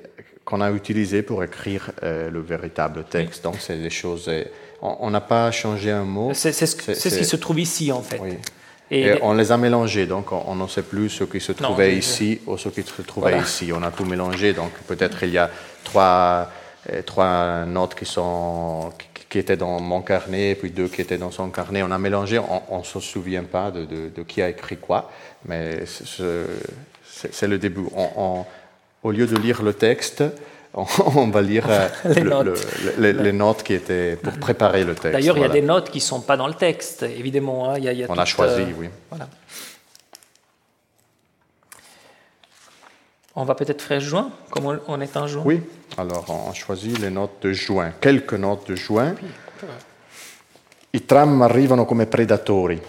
[0.46, 3.44] qu'on a utilisées pour écrire euh, le véritable texte.
[3.44, 4.26] Donc, c'est des choses.
[4.30, 4.46] Euh,
[4.82, 6.32] on n'a pas changé un mot.
[6.34, 8.22] C'est ce, qui se trouve ici, en fait.
[8.92, 12.40] Et, on les a mélangés, donc on ne sait plus ce qui se trouvait ici
[12.46, 13.72] ou ce qui se trouvait ici.
[13.74, 15.50] On a tout mélangé, donc peut-être il y a
[15.84, 16.52] trois,
[17.06, 18.92] trois notes qui, sont,
[19.28, 21.82] qui étaient dans mon carnet, et puis deux qui étaient dans son carnet.
[21.82, 25.12] On a mélangé, on ne se souvient pas de, de, qui a écrit quoi,
[25.46, 27.86] mais c'est le début.
[29.04, 30.24] au lieu de lire le texte,
[31.16, 32.68] on, va lire euh, les, notes.
[32.98, 33.64] les, notes.
[33.64, 35.14] qui étaient pour préparer le texte.
[35.14, 37.72] D'ailleurs, il y a des notes qui ne sont pas dans le texte, évidemment.
[37.72, 37.80] Hein.
[37.80, 38.90] Il on a choisi, euh, oui.
[39.10, 39.30] Voilà.
[43.36, 45.62] On va peut-être faire juin, comme on est en juin Oui,
[45.98, 49.16] alors on choisit les notes de juin, quelques notes de juin.
[50.92, 52.82] I tram arrivano come predatori.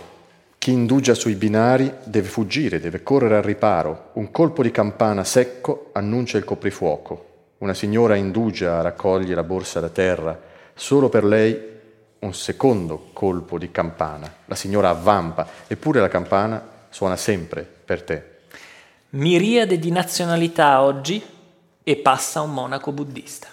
[0.59, 4.11] Chi indugia sui binari deve fuggire, deve correre al riparo.
[4.15, 7.36] Un colpo di campana secco annuncia il coprifuoco.
[7.59, 10.39] Una signora indugia raccoglie la borsa da terra.
[10.75, 11.59] Solo per lei
[12.19, 14.31] un secondo colpo di campana.
[14.45, 18.35] La signora avvampa, eppure la campana suona sempre per te.
[19.11, 21.25] Miriade di nazionalità oggi
[21.83, 23.49] e passa un monaco buddista.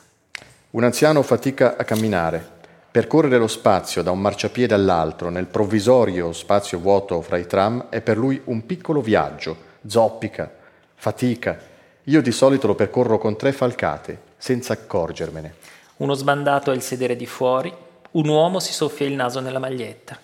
[0.71, 2.51] Un anziano fatica a camminare.
[2.91, 8.01] Percorrere lo spazio da un marciapiede all'altro nel provvisorio spazio vuoto fra i tram è
[8.01, 10.51] per lui un piccolo viaggio, zoppica,
[10.93, 11.71] fatica.
[12.03, 15.55] Io di solito lo percorro con tre falcate, senza accorgermene.
[15.97, 17.73] Uno sbandato è il sedere di fuori,
[18.11, 20.19] un uomo si soffia il naso nella maglietta.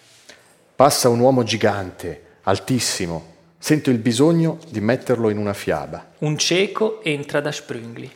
[0.76, 6.12] Passa un uomo gigante, altissimo, Sento il bisogno di metterlo in una fiaba.
[6.20, 8.10] Un cieco entra da Sprüngli.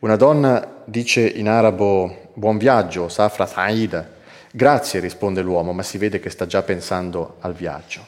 [0.00, 4.14] Una donna dice in arabo buon viaggio, Safra Saida.
[4.50, 8.04] Grazie, risponde l'uomo, ma si vede che sta già pensando al viaggio.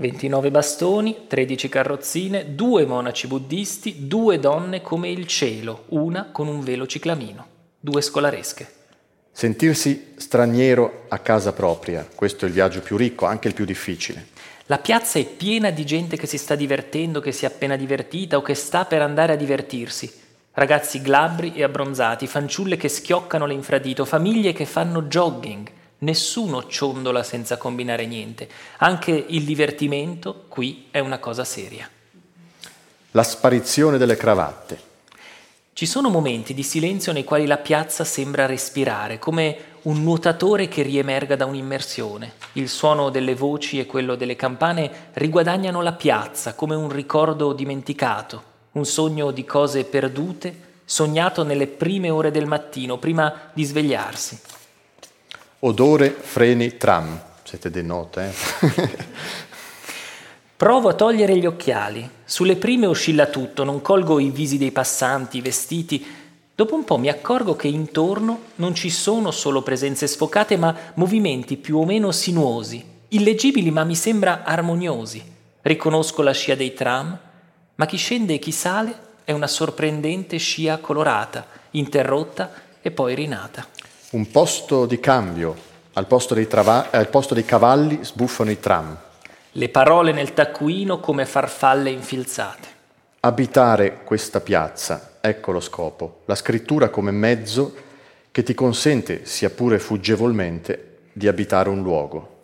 [0.00, 6.60] 29 bastoni, 13 carrozzine, due monaci buddisti, due donne come il cielo, una con un
[6.60, 7.46] velo ciclamino,
[7.78, 8.66] due scolaresche.
[9.30, 14.28] Sentirsi straniero a casa propria, questo è il viaggio più ricco, anche il più difficile.
[14.66, 18.38] La piazza è piena di gente che si sta divertendo, che si è appena divertita
[18.38, 20.10] o che sta per andare a divertirsi.
[20.52, 25.70] Ragazzi glabri e abbronzati, fanciulle che schioccano le infradito, famiglie che fanno jogging.
[26.02, 28.48] Nessuno ciondola senza combinare niente.
[28.78, 31.88] Anche il divertimento qui è una cosa seria.
[33.10, 34.88] La sparizione delle cravatte.
[35.74, 40.82] Ci sono momenti di silenzio nei quali la piazza sembra respirare, come un nuotatore che
[40.82, 42.32] riemerga da un'immersione.
[42.54, 48.42] Il suono delle voci e quello delle campane riguadagnano la piazza come un ricordo dimenticato,
[48.72, 54.40] un sogno di cose perdute, sognato nelle prime ore del mattino, prima di svegliarsi.
[55.62, 57.20] Odore, freni, tram.
[57.42, 58.96] Siete dei note, eh?
[60.56, 62.08] Provo a togliere gli occhiali.
[62.24, 66.02] Sulle prime oscilla tutto, non colgo i visi dei passanti, i vestiti.
[66.54, 71.58] Dopo un po' mi accorgo che intorno non ci sono solo presenze sfocate, ma movimenti
[71.58, 75.22] più o meno sinuosi, illeggibili ma mi sembra armoniosi.
[75.60, 77.18] Riconosco la scia dei tram,
[77.74, 83.66] ma chi scende e chi sale è una sorprendente scia colorata, interrotta e poi rinata.
[84.10, 85.68] Un posto di cambio.
[85.94, 88.96] Al posto dei, trava- al posto dei cavalli sbuffano i tram.
[89.52, 92.68] Le parole nel taccuino come farfalle infilzate.
[93.20, 97.74] Abitare questa piazza, ecco lo scopo, la scrittura come mezzo
[98.30, 102.38] che ti consente, sia pure fuggevolmente, di abitare un luogo.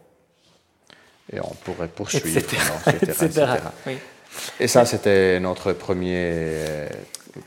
[1.26, 2.56] Et on pourrait poursuivre, Etc.
[2.68, 3.22] non, etc., Etc.
[3.24, 3.58] etc.
[3.86, 3.98] Oui.
[4.58, 6.88] Et ça, c'était notre premier euh,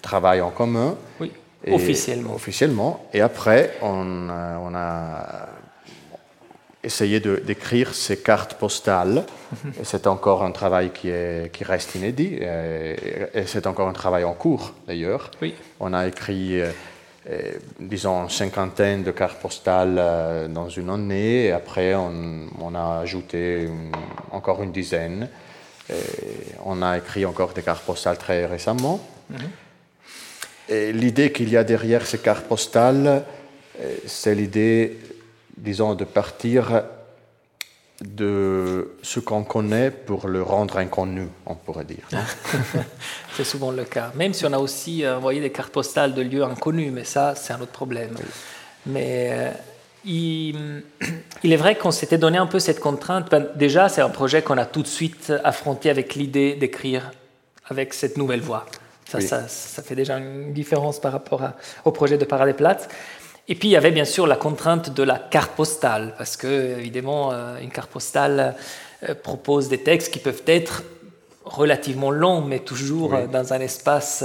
[0.01, 0.95] travail en commun.
[1.19, 1.31] Oui,
[1.65, 2.35] Et- officiellement.
[2.35, 3.05] Officiellement.
[3.13, 5.47] Et après, on, a- on a
[6.83, 9.25] essayé d'écrire ces cartes postales.
[9.83, 12.35] C'est encore un travail qui, est, qui reste inédit.
[12.41, 12.95] Et,
[13.33, 15.31] et c'est encore un travail en cours, d'ailleurs.
[15.41, 15.53] Oui.
[15.81, 16.69] On a écrit, euh,
[17.29, 21.45] euh, disons, une cinquantaine de cartes postales euh, dans une année.
[21.47, 23.91] Et après, on, on a ajouté une-
[24.31, 25.27] encore une dizaine.
[25.89, 25.95] Et
[26.65, 29.01] on a écrit encore des cartes postales très récemment.
[29.33, 29.35] Et
[30.69, 33.23] l'idée qu'il y a derrière ces cartes postales,
[33.81, 34.97] euh, c'est l'idée,
[35.57, 36.83] disons, de partir
[38.01, 42.07] de ce qu'on connaît pour le rendre inconnu, on pourrait dire.
[43.35, 44.11] C'est souvent le cas.
[44.15, 47.51] Même si on a aussi envoyé des cartes postales de lieux inconnus, mais ça, c'est
[47.51, 48.15] un autre problème.
[48.85, 49.51] Mais euh,
[50.05, 50.83] il,
[51.43, 53.29] il est vrai qu'on s'était donné un peu cette contrainte.
[53.29, 57.11] Ben, déjà, c'est un projet qu'on a tout de suite affronté avec l'idée d'écrire
[57.65, 58.65] avec cette nouvelle voix.
[59.09, 59.23] Ça, Oui.
[59.27, 62.87] ça, ça fait déjà une différence par rapport à- au projet de Paradeplatz.
[63.47, 66.77] Et puis, il y avait bien sûr la contrainte de la carte postale, parce que,
[66.77, 68.55] évidemment, euh, une carte postale
[69.07, 70.83] euh, propose des textes qui peuvent être
[71.45, 73.19] relativement longs, mais toujours Oui.
[73.21, 74.23] euh, dans un espace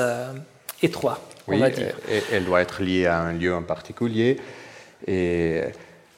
[0.83, 1.19] étroit,
[1.49, 1.95] on va dire.
[2.33, 4.39] elle doit être liée à un lieu en particulier.
[5.07, 5.63] Et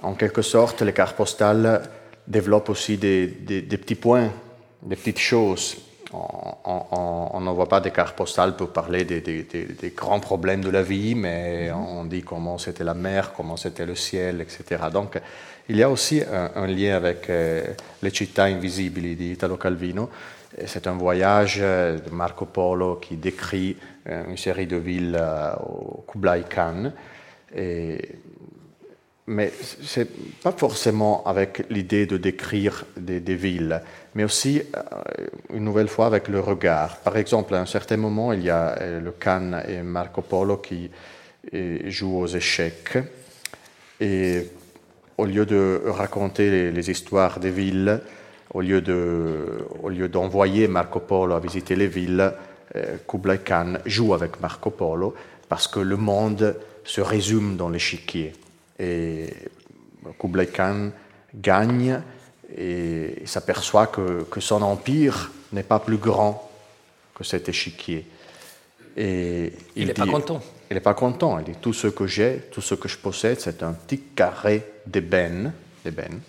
[0.02, 1.82] en quelque sorte, les cartes postales
[2.26, 4.32] développent aussi des, des- des petits points,
[4.82, 5.76] des petites choses.
[6.12, 11.70] On- n'envoie pas des cartes postales pour parler des, grands problèmes de la vie, mais
[11.72, 14.84] on dit comment c'était la mer, comment c'était le ciel, etc.
[14.92, 15.20] Donc,
[15.68, 17.62] il y a aussi un, lien avec euh,
[18.02, 20.10] les città invisibili di Italo Calvino.
[20.64, 23.76] C'est un voyage euh, de Marco Polo qui décrit
[24.08, 25.20] euh, une série de villes
[25.60, 26.92] au Kublai Khan.
[29.26, 30.08] Mais c'est
[30.42, 33.80] pas forcément avec l'idée de décrire des, villes,
[34.14, 34.80] mais aussi euh,
[35.52, 36.98] une nouvelle fois avec le regard.
[36.98, 40.58] Par exemple, à un certain moment, il y a euh, le Khan et Marco Polo
[40.58, 40.90] qui
[41.54, 42.98] euh, jouent aux échecs.
[44.00, 44.46] Et
[45.18, 48.00] au lieu de raconter les, histoires des villes,
[48.52, 48.82] au lieu
[49.82, 52.32] au lieu d'envoyer Marco Polo à visiter les villes,
[53.08, 55.14] Kublai Khan joue avec Marco Polo
[55.48, 58.34] parce que le monde se résume dans l'échiquier.
[58.78, 59.32] Et
[60.18, 60.90] Kublai Khan
[61.34, 62.00] gagne
[62.56, 66.50] et s'aperçoit que, que son empire n'est pas plus grand
[67.14, 68.06] que cet échiquier.
[68.96, 70.42] Et Il n'est pas content.
[70.70, 71.38] il n'est pas content.
[71.38, 74.64] Il dit tout ce que j'ai, tout ce que je possède, c'est un petit carré
[74.86, 75.52] d'ébène,
[75.84, 76.20] d'ébène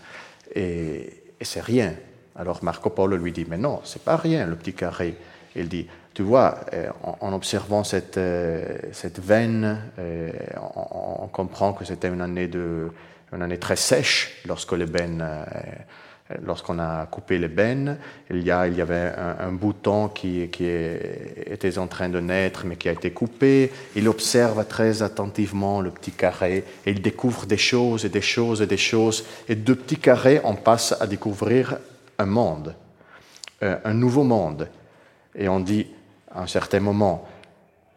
[0.56, 1.94] et, et c'est rien.
[2.36, 5.16] Alors Marco Polo lui dit mais non, c'est pas rien le petit carré.
[5.56, 6.90] Il dit tu vois, euh,
[7.22, 10.32] en, observant cette, euh, cette veine, euh,
[10.76, 12.90] on, comprend que c'était une année de
[13.32, 15.46] une année très sèche lorsque euh,
[16.44, 18.00] Lorsqu'on a coupé l'ébène,
[18.32, 22.20] il y, a, il y avait un, un bouton qui, qui était en train de
[22.20, 23.72] naître, mais qui a été coupé.
[23.96, 28.64] Il observe très attentivement le petit carré et il découvre des choses et des choses
[28.64, 29.24] et des choses.
[29.48, 31.78] Et de petits carrés, on passe à découvrir
[32.18, 32.74] un monde,
[33.62, 34.68] un nouveau monde.
[35.36, 35.86] Et on dit,
[36.32, 37.26] à un certain moment,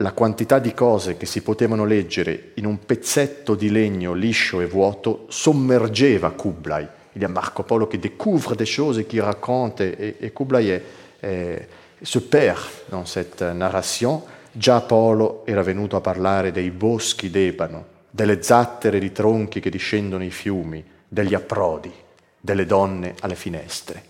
[0.00, 4.66] la quantità di cose che si potevano leggere in un pezzetto di legno liscio e
[4.66, 6.88] vuoto sommergeva Kublai.
[7.12, 10.82] Il y a Marco Polo qui découvre des choses qui raconte, et, et Kublai est,
[11.20, 11.68] est,
[12.00, 14.22] se perd dans cette narration.
[14.52, 20.24] Già Polo era venuto a parlare dei boschi d'ebano, delle zattere di tronchi che discendono
[20.24, 21.92] i fiumi, degli approdi,
[22.40, 24.02] delle donne alle finestre.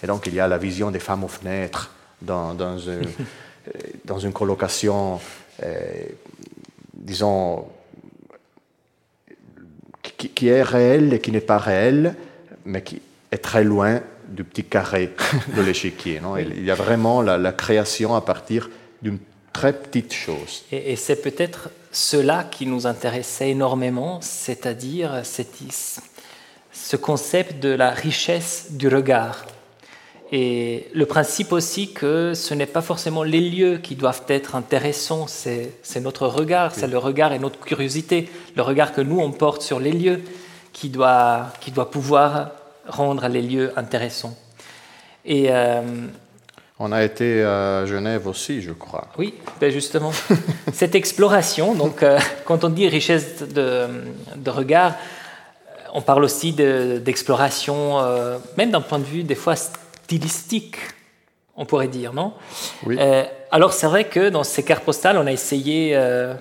[0.00, 3.00] Et donc il y a la vision des femmes aux fenêtres dans, dans un
[4.04, 5.20] dans une colocation,
[5.62, 6.04] euh,
[6.92, 7.66] disons,
[10.02, 12.14] qui, qui, est réelle et qui n'est pas réelle,
[12.64, 13.00] mais qui
[13.30, 15.14] est très loin du petit carré
[15.54, 16.20] de l'échiquier.
[16.38, 18.70] Il y a vraiment la, la création à partir
[19.02, 19.18] d'une
[19.52, 20.64] très petite chose.
[20.72, 25.22] Et, et c'est peut-être cela qui nous intéressait énormément, c'est-à-dire
[26.72, 29.46] ce concept de la richesse du regard.
[30.36, 35.28] Et le principe aussi que ce n'est pas forcément les lieux qui doivent être intéressants,
[35.28, 39.62] c'est notre regard, c'est le regard et notre curiosité, le regard que nous on porte
[39.62, 40.22] sur les lieux
[40.72, 42.50] qui doit, qui doit pouvoir
[42.88, 44.36] rendre les lieux intéressants.
[45.24, 45.82] Et euh,
[46.80, 49.06] on a été à Genève aussi, je crois.
[49.16, 50.10] Oui, ben justement.
[50.72, 53.86] Cette exploration, donc euh, quand on dit richesse de,
[54.34, 54.94] de regard,
[55.92, 59.54] on parle aussi d'exploration, de, euh, même d'un point de vue des fois
[60.14, 60.76] stylistique,
[61.56, 62.32] on pourrait dire, non?
[62.86, 62.96] Oui.
[62.98, 66.34] euh, Alors c'est vrai que dans ces cartes postales, on a essayé euh,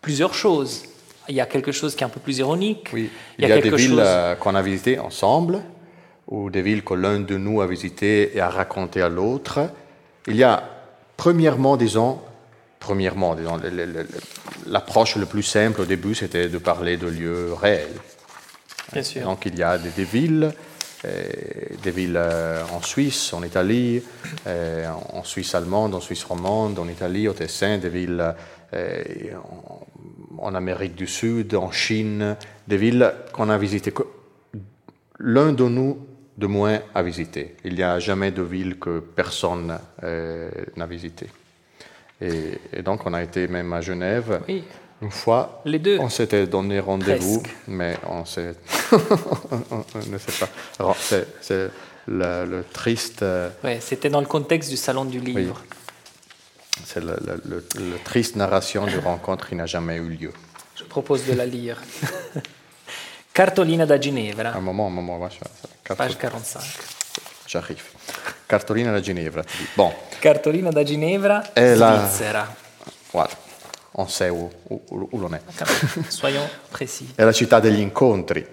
[0.00, 0.84] plusieurs choses.
[1.28, 2.88] Il y a quelque chose qui est un peu plus ironique.
[2.92, 3.10] Oui.
[3.38, 4.00] Il, y a, il y a des villes chose...
[4.02, 5.62] euh, qu'on a visitées ensemble,
[6.26, 9.60] ou des villes que l'un de nous a visitées et a racontées à l'autre.
[10.26, 10.62] Il y a,
[11.16, 12.20] premièrement, disons,
[12.78, 13.60] premièrement, disons,
[14.66, 17.98] l'approche le plus simple au début, c'était de parler de lieux réels.
[18.92, 19.22] Bien sûr.
[19.22, 20.52] Donc il y a des, des villes
[21.02, 22.20] des villes
[22.72, 24.02] en Suisse, en Italie,
[24.46, 28.34] en Suisse allemande, en Suisse romande, en Italie, au Tessin, des villes
[30.38, 32.36] en Amérique du Sud, en Chine,
[32.66, 33.94] des villes qu'on a visitées.
[35.18, 35.98] L'un de nous
[36.40, 37.56] de moins a visité.
[37.64, 41.26] Il n'y a jamais de ville que personne euh, n'a visité.
[42.20, 44.40] Et, donc on a été même à Genève.
[45.02, 45.98] Une fois, Les deux.
[45.98, 48.54] on s'était donné rendez-vous, mais on, ne sait
[50.38, 50.94] pas.
[51.40, 51.70] C'est
[52.06, 53.24] le, le, triste.
[53.64, 55.56] Ouais, C'était dans le contexte du salon du livre.
[55.62, 55.76] Oui.
[56.84, 60.32] C'est le, le, le, triste narration de rencontre qui n'a jamais eu lieu.
[60.76, 61.80] Je propose de la lire.
[63.32, 64.50] Cartolina da Ginevra.
[64.50, 65.28] Un moment, un moment.
[65.96, 66.62] Page 45.
[67.46, 67.82] J'arrive.
[68.46, 69.44] Cartolina da Ginevra.
[69.74, 69.92] Bon.
[70.20, 72.32] Cartolina da Ginevra, Svizzera.
[72.32, 72.56] La...
[73.12, 73.49] Voilà.
[73.92, 75.42] On sait où, où, où l'on est.
[76.08, 77.12] Soyons précis.
[77.14, 78.46] È la città degli incontri,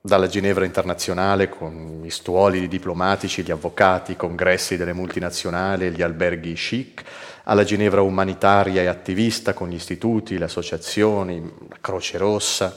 [0.00, 6.54] dalla Ginevra internazionale con gli stuoli diplomatici, gli avvocati, i congressi delle multinazionali, gli alberghi
[6.54, 7.02] chic,
[7.44, 12.76] alla Ginevra umanitaria e attivista con gli istituti, le associazioni, la Croce Rossa.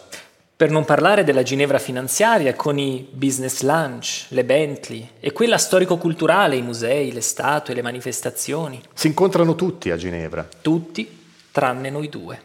[0.57, 6.55] Per non parlare della Ginevra finanziaria con i business lunch, le Bentley e quella storico-culturale,
[6.55, 8.81] i musei, le statue, le manifestazioni.
[8.93, 10.47] Si incontrano tutti a Ginevra.
[10.61, 11.14] Tutti,
[11.55, 12.37] tranne noi due.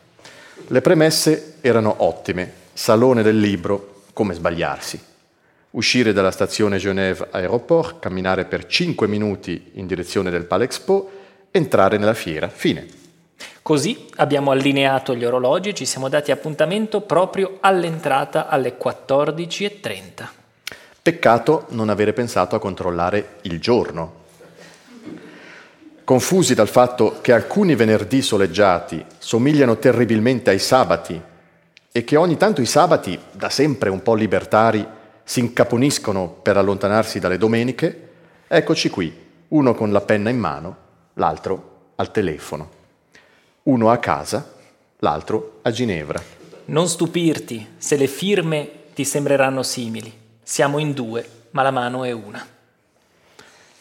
[0.69, 2.53] Le premesse erano ottime.
[2.73, 5.03] Salone del libro, come sbagliarsi.
[5.71, 11.11] Uscire dalla stazione Genève Aéroport, camminare per 5 minuti in direzione del Palexpo,
[11.51, 12.47] entrare nella fiera.
[12.47, 12.87] Fine.
[13.63, 20.29] Così abbiamo allineato gli orologi e ci siamo dati appuntamento proprio all'entrata alle 14.30.
[21.03, 24.20] Peccato non avere pensato a controllare il giorno.
[26.11, 31.23] Confusi dal fatto che alcuni venerdì soleggiati somigliano terribilmente ai sabati
[31.93, 34.85] e che ogni tanto i sabati, da sempre un po' libertari,
[35.23, 38.09] si incaponiscono per allontanarsi dalle domeniche,
[38.49, 39.15] eccoci qui,
[39.47, 40.77] uno con la penna in mano,
[41.15, 42.69] l'altro al telefono.
[43.63, 44.53] Uno a casa,
[44.99, 46.21] l'altro a Ginevra.
[46.65, 50.13] Non stupirti se le firme ti sembreranno simili.
[50.43, 52.45] Siamo in due, ma la mano è una.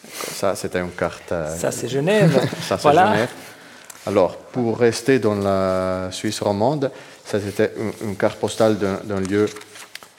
[0.07, 1.33] Ça, c'était une carte.
[1.57, 2.33] Ça, c'est Genève.
[2.61, 3.13] ça, c'est voilà.
[3.13, 3.29] Genève.
[4.07, 6.91] Alors, pour rester dans la Suisse romande,
[7.25, 9.47] ça, c'était une, une, carte postale d'un lieu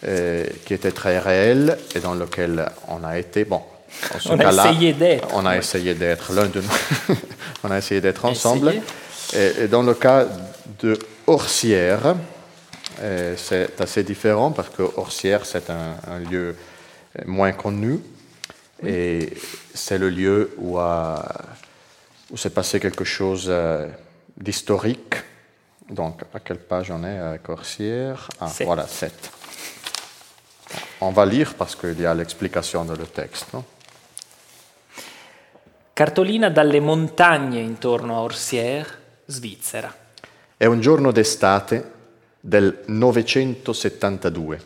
[0.06, 3.44] euh, qui était très réel et dans lequel on a été.
[3.44, 3.60] Bon,
[4.30, 5.28] on a essayé d'être.
[5.34, 7.16] On a essayé d'être l'un de nous.
[7.64, 8.72] on a essayé d'être ensemble.
[9.34, 10.26] Et, et, dans le cas
[10.78, 12.14] de Orsières,
[13.02, 16.56] euh, c'est assez différent parce que Orsières, c'est un, un, lieu
[17.26, 18.00] moins connu.
[18.84, 19.32] Et
[19.74, 21.22] c'est le lieu où, a,
[22.30, 23.88] où s'est passé quelque chose euh,
[24.36, 25.14] d'historique.
[25.88, 28.66] Donc, à quelle page on est à Corsière Ah, sept.
[28.66, 29.12] voilà, 7.
[31.00, 33.52] On va lire parce qu'il y a l'explication dans le texte.
[33.52, 33.64] Non
[35.92, 39.94] Cartolina dalle montagne intorno a Orsières, svizzera.
[40.56, 41.92] È un giorno d'estate
[42.40, 44.60] del 972.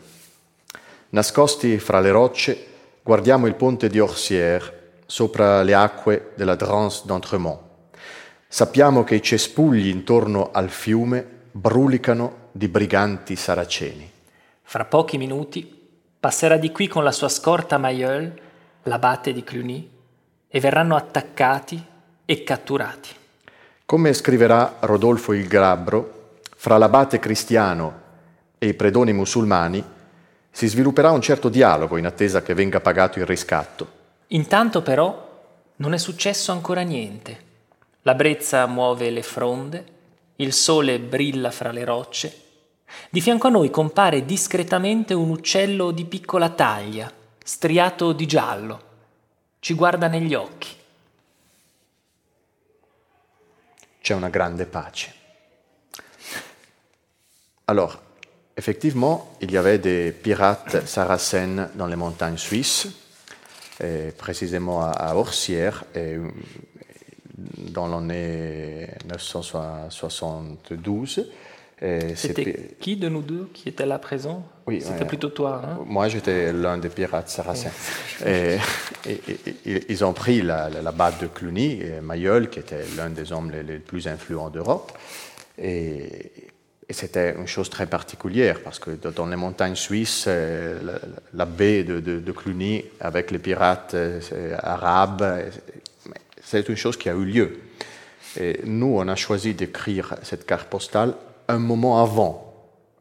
[1.09, 2.65] Nascosti fra le rocce,
[3.05, 4.73] guardiamo il ponte di Orsières
[5.05, 7.59] sopra le acque della Drance d'Entremont.
[8.47, 14.09] Sappiamo che i cespugli intorno al fiume brulicano di briganti saraceni.
[14.63, 15.71] Fra pochi minuti
[16.19, 18.33] passerà di qui con la sua scorta Mailleul,
[18.81, 19.87] l'abate di Cluny,
[20.47, 21.79] e verranno attaccati
[22.25, 23.09] e catturati.
[23.85, 28.01] Come scriverà Rodolfo il Grabbro, fra l'abate cristiano
[28.57, 29.93] e i predoni musulmani
[30.55, 33.87] si svilupperà un certo dialogo in attesa che venga pagato il riscatto.
[34.27, 35.43] Intanto però
[35.75, 37.43] non è successo ancora niente.
[38.03, 39.85] La brezza muove le fronde,
[40.37, 42.43] il sole brilla fra le rocce.
[43.09, 47.11] Di fianco a noi compare discretamente un uccello di piccola taglia,
[47.43, 48.81] striato di giallo.
[49.59, 50.69] Ci guarda negli occhi.
[53.99, 55.13] C'è una grande pace.
[57.65, 58.04] Alors,
[58.57, 62.87] effectivement, il y avait des pirates sarracènes dans les montagnes suisses,
[63.83, 66.17] et précisément à, Orsières, et,
[67.57, 71.29] dans l'année 972.
[71.81, 74.45] Et C'était qui de nous deux qui était là présent?
[74.65, 75.05] Oui, C'était ouais.
[75.05, 75.61] plutôt toi.
[75.65, 75.79] Hein?
[75.85, 77.27] Moi, j'étais l'un des pirates
[78.25, 78.57] et-
[79.05, 79.19] et-
[79.65, 83.09] et- ils ont pris la, la, la batte de Cluny, et Mayol, qui était l'un
[83.09, 84.93] des hommes les, les plus influents d'Europe.
[85.57, 86.31] Et,
[86.87, 90.79] et c'était une chose très particulière, parce que dans les montagnes suisses, euh,
[91.33, 94.21] la, baie de, de- de Cluny, avec les pirates euh,
[94.59, 95.49] arabes, euh,
[96.43, 97.59] c'est une chose qui a eu lieu.
[98.39, 101.15] Et nous, on a choisi d'écrire cette carte postale
[101.47, 102.53] un moment avant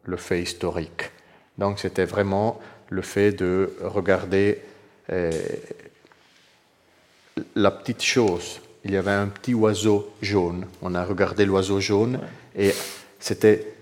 [0.05, 1.11] le fait historique.
[1.59, 4.61] Donc c'était vraiment le fait de regarder
[7.55, 8.61] la petite chose.
[8.85, 10.67] Il y avait un petit oiseau jaune.
[10.83, 12.21] On a regardé l'oiseau jaune
[12.57, 12.73] et
[13.19, 13.74] c'était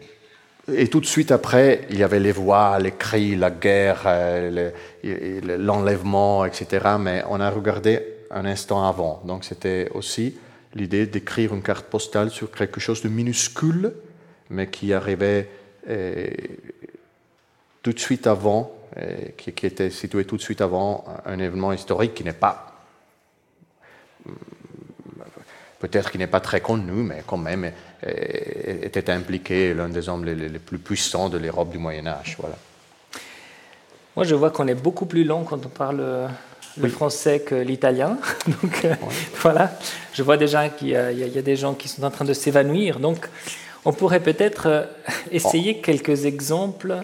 [0.72, 4.72] et tout de suite après, il y avait les voix, les cris, la guerre, euh,
[5.02, 6.66] le- le- l'enlèvement, etc.
[7.00, 8.00] Mais on a regardé
[8.30, 9.20] un instant avant.
[9.26, 10.36] Donc c'était aussi
[10.74, 13.92] l'idée d'écrire une carte postale sur quelque chose de minuscule,
[14.50, 15.48] mais qui arrivait
[15.88, 16.28] euh,
[17.82, 22.14] tout de suite avant, euh, qui était situé tout de suite avant un événement historique
[22.14, 22.71] qui n'est pas
[25.82, 27.64] peut-être qu'il n'est pas très connu, mais quand même
[28.06, 28.10] euh,
[28.82, 32.36] était impliqué l'un des hommes les, les plus puissants de l'Europe du Moyen Âge.
[32.38, 32.56] Voilà.
[34.16, 36.28] Moi, je vois qu'on est beaucoup plus long quand on parle euh,
[36.78, 38.16] le français que l'italien.
[38.46, 38.94] Donc, euh,
[39.40, 39.72] voilà,
[40.14, 43.00] je vois déjà qu'il y, a- y des gens qui sont en train de s'évanouir.
[43.00, 43.28] Donc,
[43.84, 44.88] on pourrait peut-être
[45.32, 46.94] essayer quelques exemples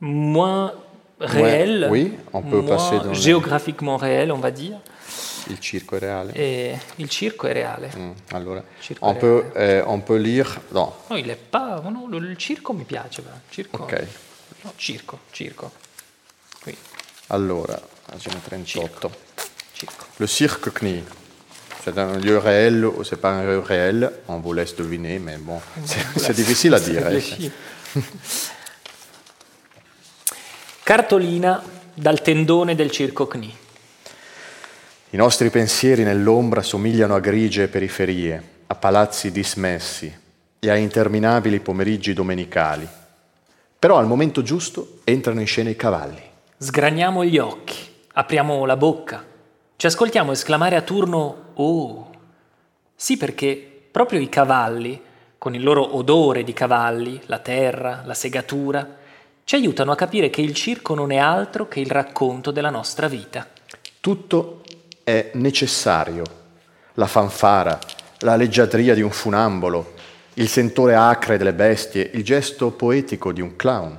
[0.00, 0.72] moins
[1.20, 4.76] réels, oui, on peut moins passer dans le- géographiquement réels, on va dire.
[5.50, 6.32] Il circo è reale.
[6.34, 7.90] Et il circo è reale.
[7.96, 10.60] Mm, allora, Circo on, peut, euh, on peut lire.
[10.68, 11.82] Non, No, il pas.
[11.82, 13.22] no, il circo mi piace.
[13.50, 13.82] Circo.
[13.82, 14.06] ok.
[14.62, 15.72] No, circo, circo.
[16.62, 16.76] Qui,
[17.28, 19.10] Allora, pagina 38.
[19.72, 20.04] circo.
[20.16, 21.02] Le cirque Knie.
[21.82, 25.38] C'est un lieu réel ou c'est pas un lieu réel On vous laisse deviner, mais
[25.38, 25.60] bon,
[26.16, 27.08] c'est difficile à dire.
[30.84, 31.62] Cartolina
[31.94, 33.56] dal tendone del circo Cni.
[35.12, 40.16] I nostri pensieri nell'ombra somigliano a grigie periferie, a palazzi dismessi
[40.60, 42.86] e a interminabili pomeriggi domenicali.
[43.76, 46.22] Però al momento giusto entrano in scena i cavalli.
[46.58, 47.76] Sgraniamo gli occhi,
[48.12, 49.24] apriamo la bocca,
[49.74, 52.10] ci ascoltiamo esclamare a turno Oh!
[52.94, 55.02] Sì, perché proprio i cavalli,
[55.38, 58.86] con il loro odore di cavalli, la terra, la segatura,
[59.42, 63.08] ci aiutano a capire che il circo non è altro che il racconto della nostra
[63.08, 63.48] vita.
[63.98, 64.59] Tutto
[65.10, 66.24] è necessario.
[66.94, 67.78] La fanfara,
[68.20, 69.94] la leggiadria di un funambolo,
[70.34, 73.98] il sentore acre delle bestie, il gesto poetico di un clown,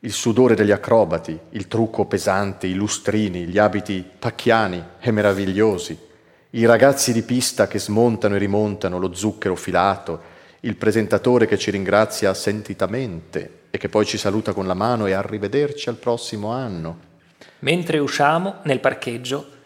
[0.00, 5.98] il sudore degli acrobati, il trucco pesante, i lustrini, gli abiti pacchiani e meravigliosi,
[6.50, 10.30] i ragazzi di pista che smontano e rimontano lo zucchero filato,
[10.60, 15.12] il presentatore che ci ringrazia sentitamente e che poi ci saluta con la mano e
[15.12, 17.10] arrivederci al prossimo anno.
[17.60, 19.60] Mentre usciamo nel parcheggio,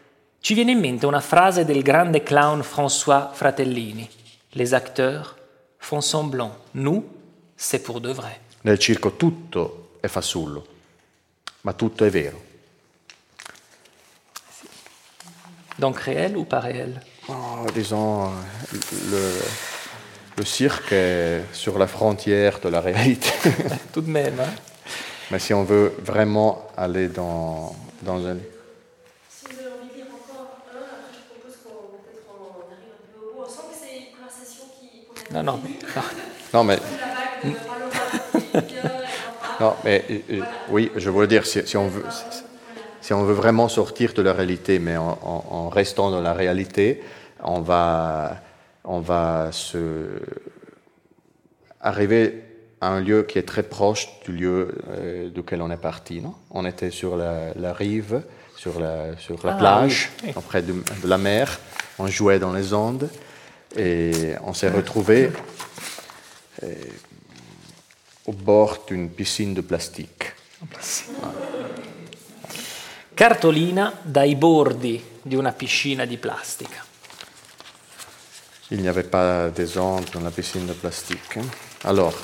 [0.46, 4.08] ci viene in mente una frase del grande clown François Fratellini.
[4.52, 5.34] Les acteurs
[5.76, 7.02] font semblant, nous,
[7.56, 8.38] c'est pour de vrai.
[8.62, 10.64] Nel circo tutto è fasullo,
[11.62, 12.40] ma tutto è vero.
[15.78, 17.02] Donc réel ou pas réel?
[17.26, 18.30] Oh, disons,
[19.10, 19.32] le,
[20.36, 23.32] le cirque est sur la frontière de la réalité.
[23.92, 24.38] Tout de même.
[24.38, 24.54] hein.
[25.32, 28.36] mais si on veut vraiment aller dans, dans un...
[29.28, 32.94] Si vous avez envie de lire encore un, après je propose qu'on peut-être on arrive
[32.94, 33.42] un peu au bout.
[33.44, 34.64] On sent que c'est une conversation
[35.32, 35.60] Non, non.
[36.54, 36.78] Non, mais.
[39.60, 42.04] non, mais euh, euh, oui, je veux dire, si, si, on veut,
[43.00, 46.32] si on veut vraiment sortir de la réalité, mais en, en, en restant dans la
[46.32, 47.02] réalité,
[47.42, 48.36] on va,
[48.84, 50.20] on va se
[51.80, 52.42] arriver
[52.80, 56.20] à un lieu qui est très proche du lieu euh, duquel on est parti.
[56.20, 56.34] Non?
[56.50, 58.22] On était sur la, la rive,
[58.56, 60.32] sur la, sur la Ah, plage, oui.
[60.46, 61.58] près de, de la mer.
[61.98, 63.08] On jouait dans les ondes
[63.76, 65.30] et on s'est retrouvé
[66.62, 66.74] euh,
[68.26, 70.32] au bord d'une piscine de plastique.
[73.14, 76.84] Cartolina dai bordi di una piscina di plastica.
[78.68, 81.38] Il n'y avait pas des ondes dans la piscine de plastique.
[81.82, 82.14] Alors,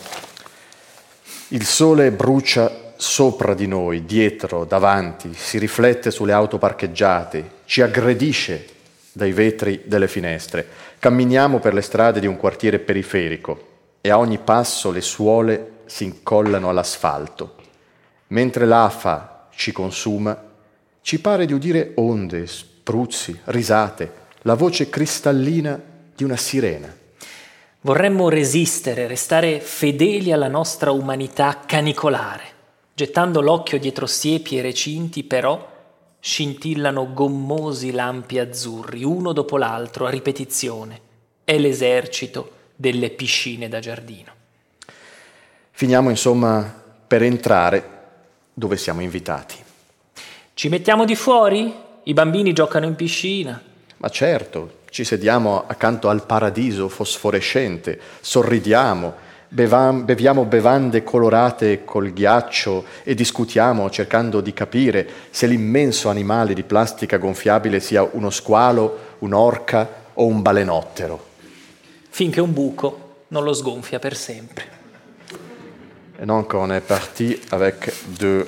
[1.48, 8.71] il sole brucia sopra di noi, dietro, davanti, si riflette sulle auto parcheggiate, ci aggredisce
[9.12, 10.66] dai vetri delle finestre.
[10.98, 13.68] Camminiamo per le strade di un quartiere periferico
[14.00, 17.56] e a ogni passo le suole si incollano all'asfalto.
[18.28, 20.50] Mentre l'afa ci consuma,
[21.02, 25.80] ci pare di udire onde, spruzzi, risate, la voce cristallina
[26.14, 26.94] di una sirena.
[27.82, 32.44] Vorremmo resistere, restare fedeli alla nostra umanità canicolare.
[32.94, 35.71] Gettando l'occhio dietro siepi e recinti, però,
[36.24, 41.00] scintillano gommosi lampi azzurri, uno dopo l'altro, a ripetizione.
[41.42, 44.30] È l'esercito delle piscine da giardino.
[45.72, 46.62] Finiamo insomma
[47.08, 48.00] per entrare
[48.54, 49.56] dove siamo invitati.
[50.54, 51.74] Ci mettiamo di fuori?
[52.04, 53.60] I bambini giocano in piscina.
[53.96, 59.14] Ma certo, ci sediamo accanto al paradiso fosforescente, sorridiamo,
[59.52, 66.62] bevam- beviamo bevande colorate col ghiaccio e discutiamo cercando di capire se l'immenso animale di
[66.62, 71.30] plastica gonfiabile sia uno squalo, un'orca o un balenottero.
[72.08, 74.64] finché un buco non lo sgonfia per sempre.
[76.18, 78.44] Et donc on est parti avec deux,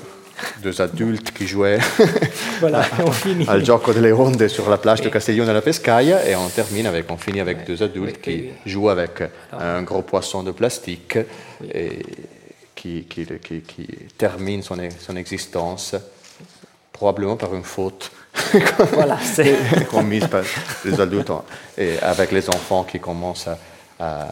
[0.63, 1.79] deux adultes qui jouaient
[2.61, 3.47] Voilà, on finit.
[3.49, 7.11] al gioco delle onde sur la plage de Castiglione della Pescaia et on termine avec,
[7.11, 9.23] on finit avec deux adultes qui jouent avec
[9.53, 11.19] un gros poisson de plastique
[11.73, 11.99] et
[12.75, 13.87] qui, qui, qui, qui
[14.19, 15.95] termine son, e- son existence
[16.93, 18.11] probablement par une faute.
[18.93, 19.19] Voilà,
[19.91, 20.43] commise par
[20.85, 21.31] les adultes
[21.79, 23.59] et avec les enfants qui commencent à,
[24.01, 24.27] à,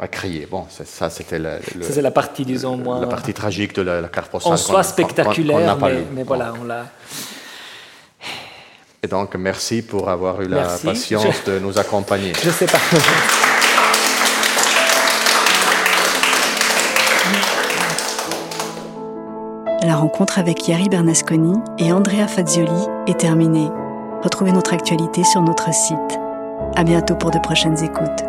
[0.00, 0.48] à crier.
[0.50, 4.00] Bon, c'est- ça c'était le- c'est la partie, disons, moins la partie tragique de la,
[4.00, 4.52] la carte postale.
[4.54, 5.76] en soi spectaculaire,
[6.12, 6.86] mais, voilà, on l'a.
[9.02, 10.84] Et donc, merci pour avoir eu la Merci.
[10.86, 12.32] patience de nous accompagner.
[12.42, 12.78] Je sais pas.
[19.82, 22.70] La rencontre avec Yari Bernasconi et Andrea Fazioli
[23.06, 23.68] est terminée.
[24.22, 26.20] Retrouvez notre actualité sur notre site.
[26.76, 28.24] À bientôt pour de prochaines écoutes.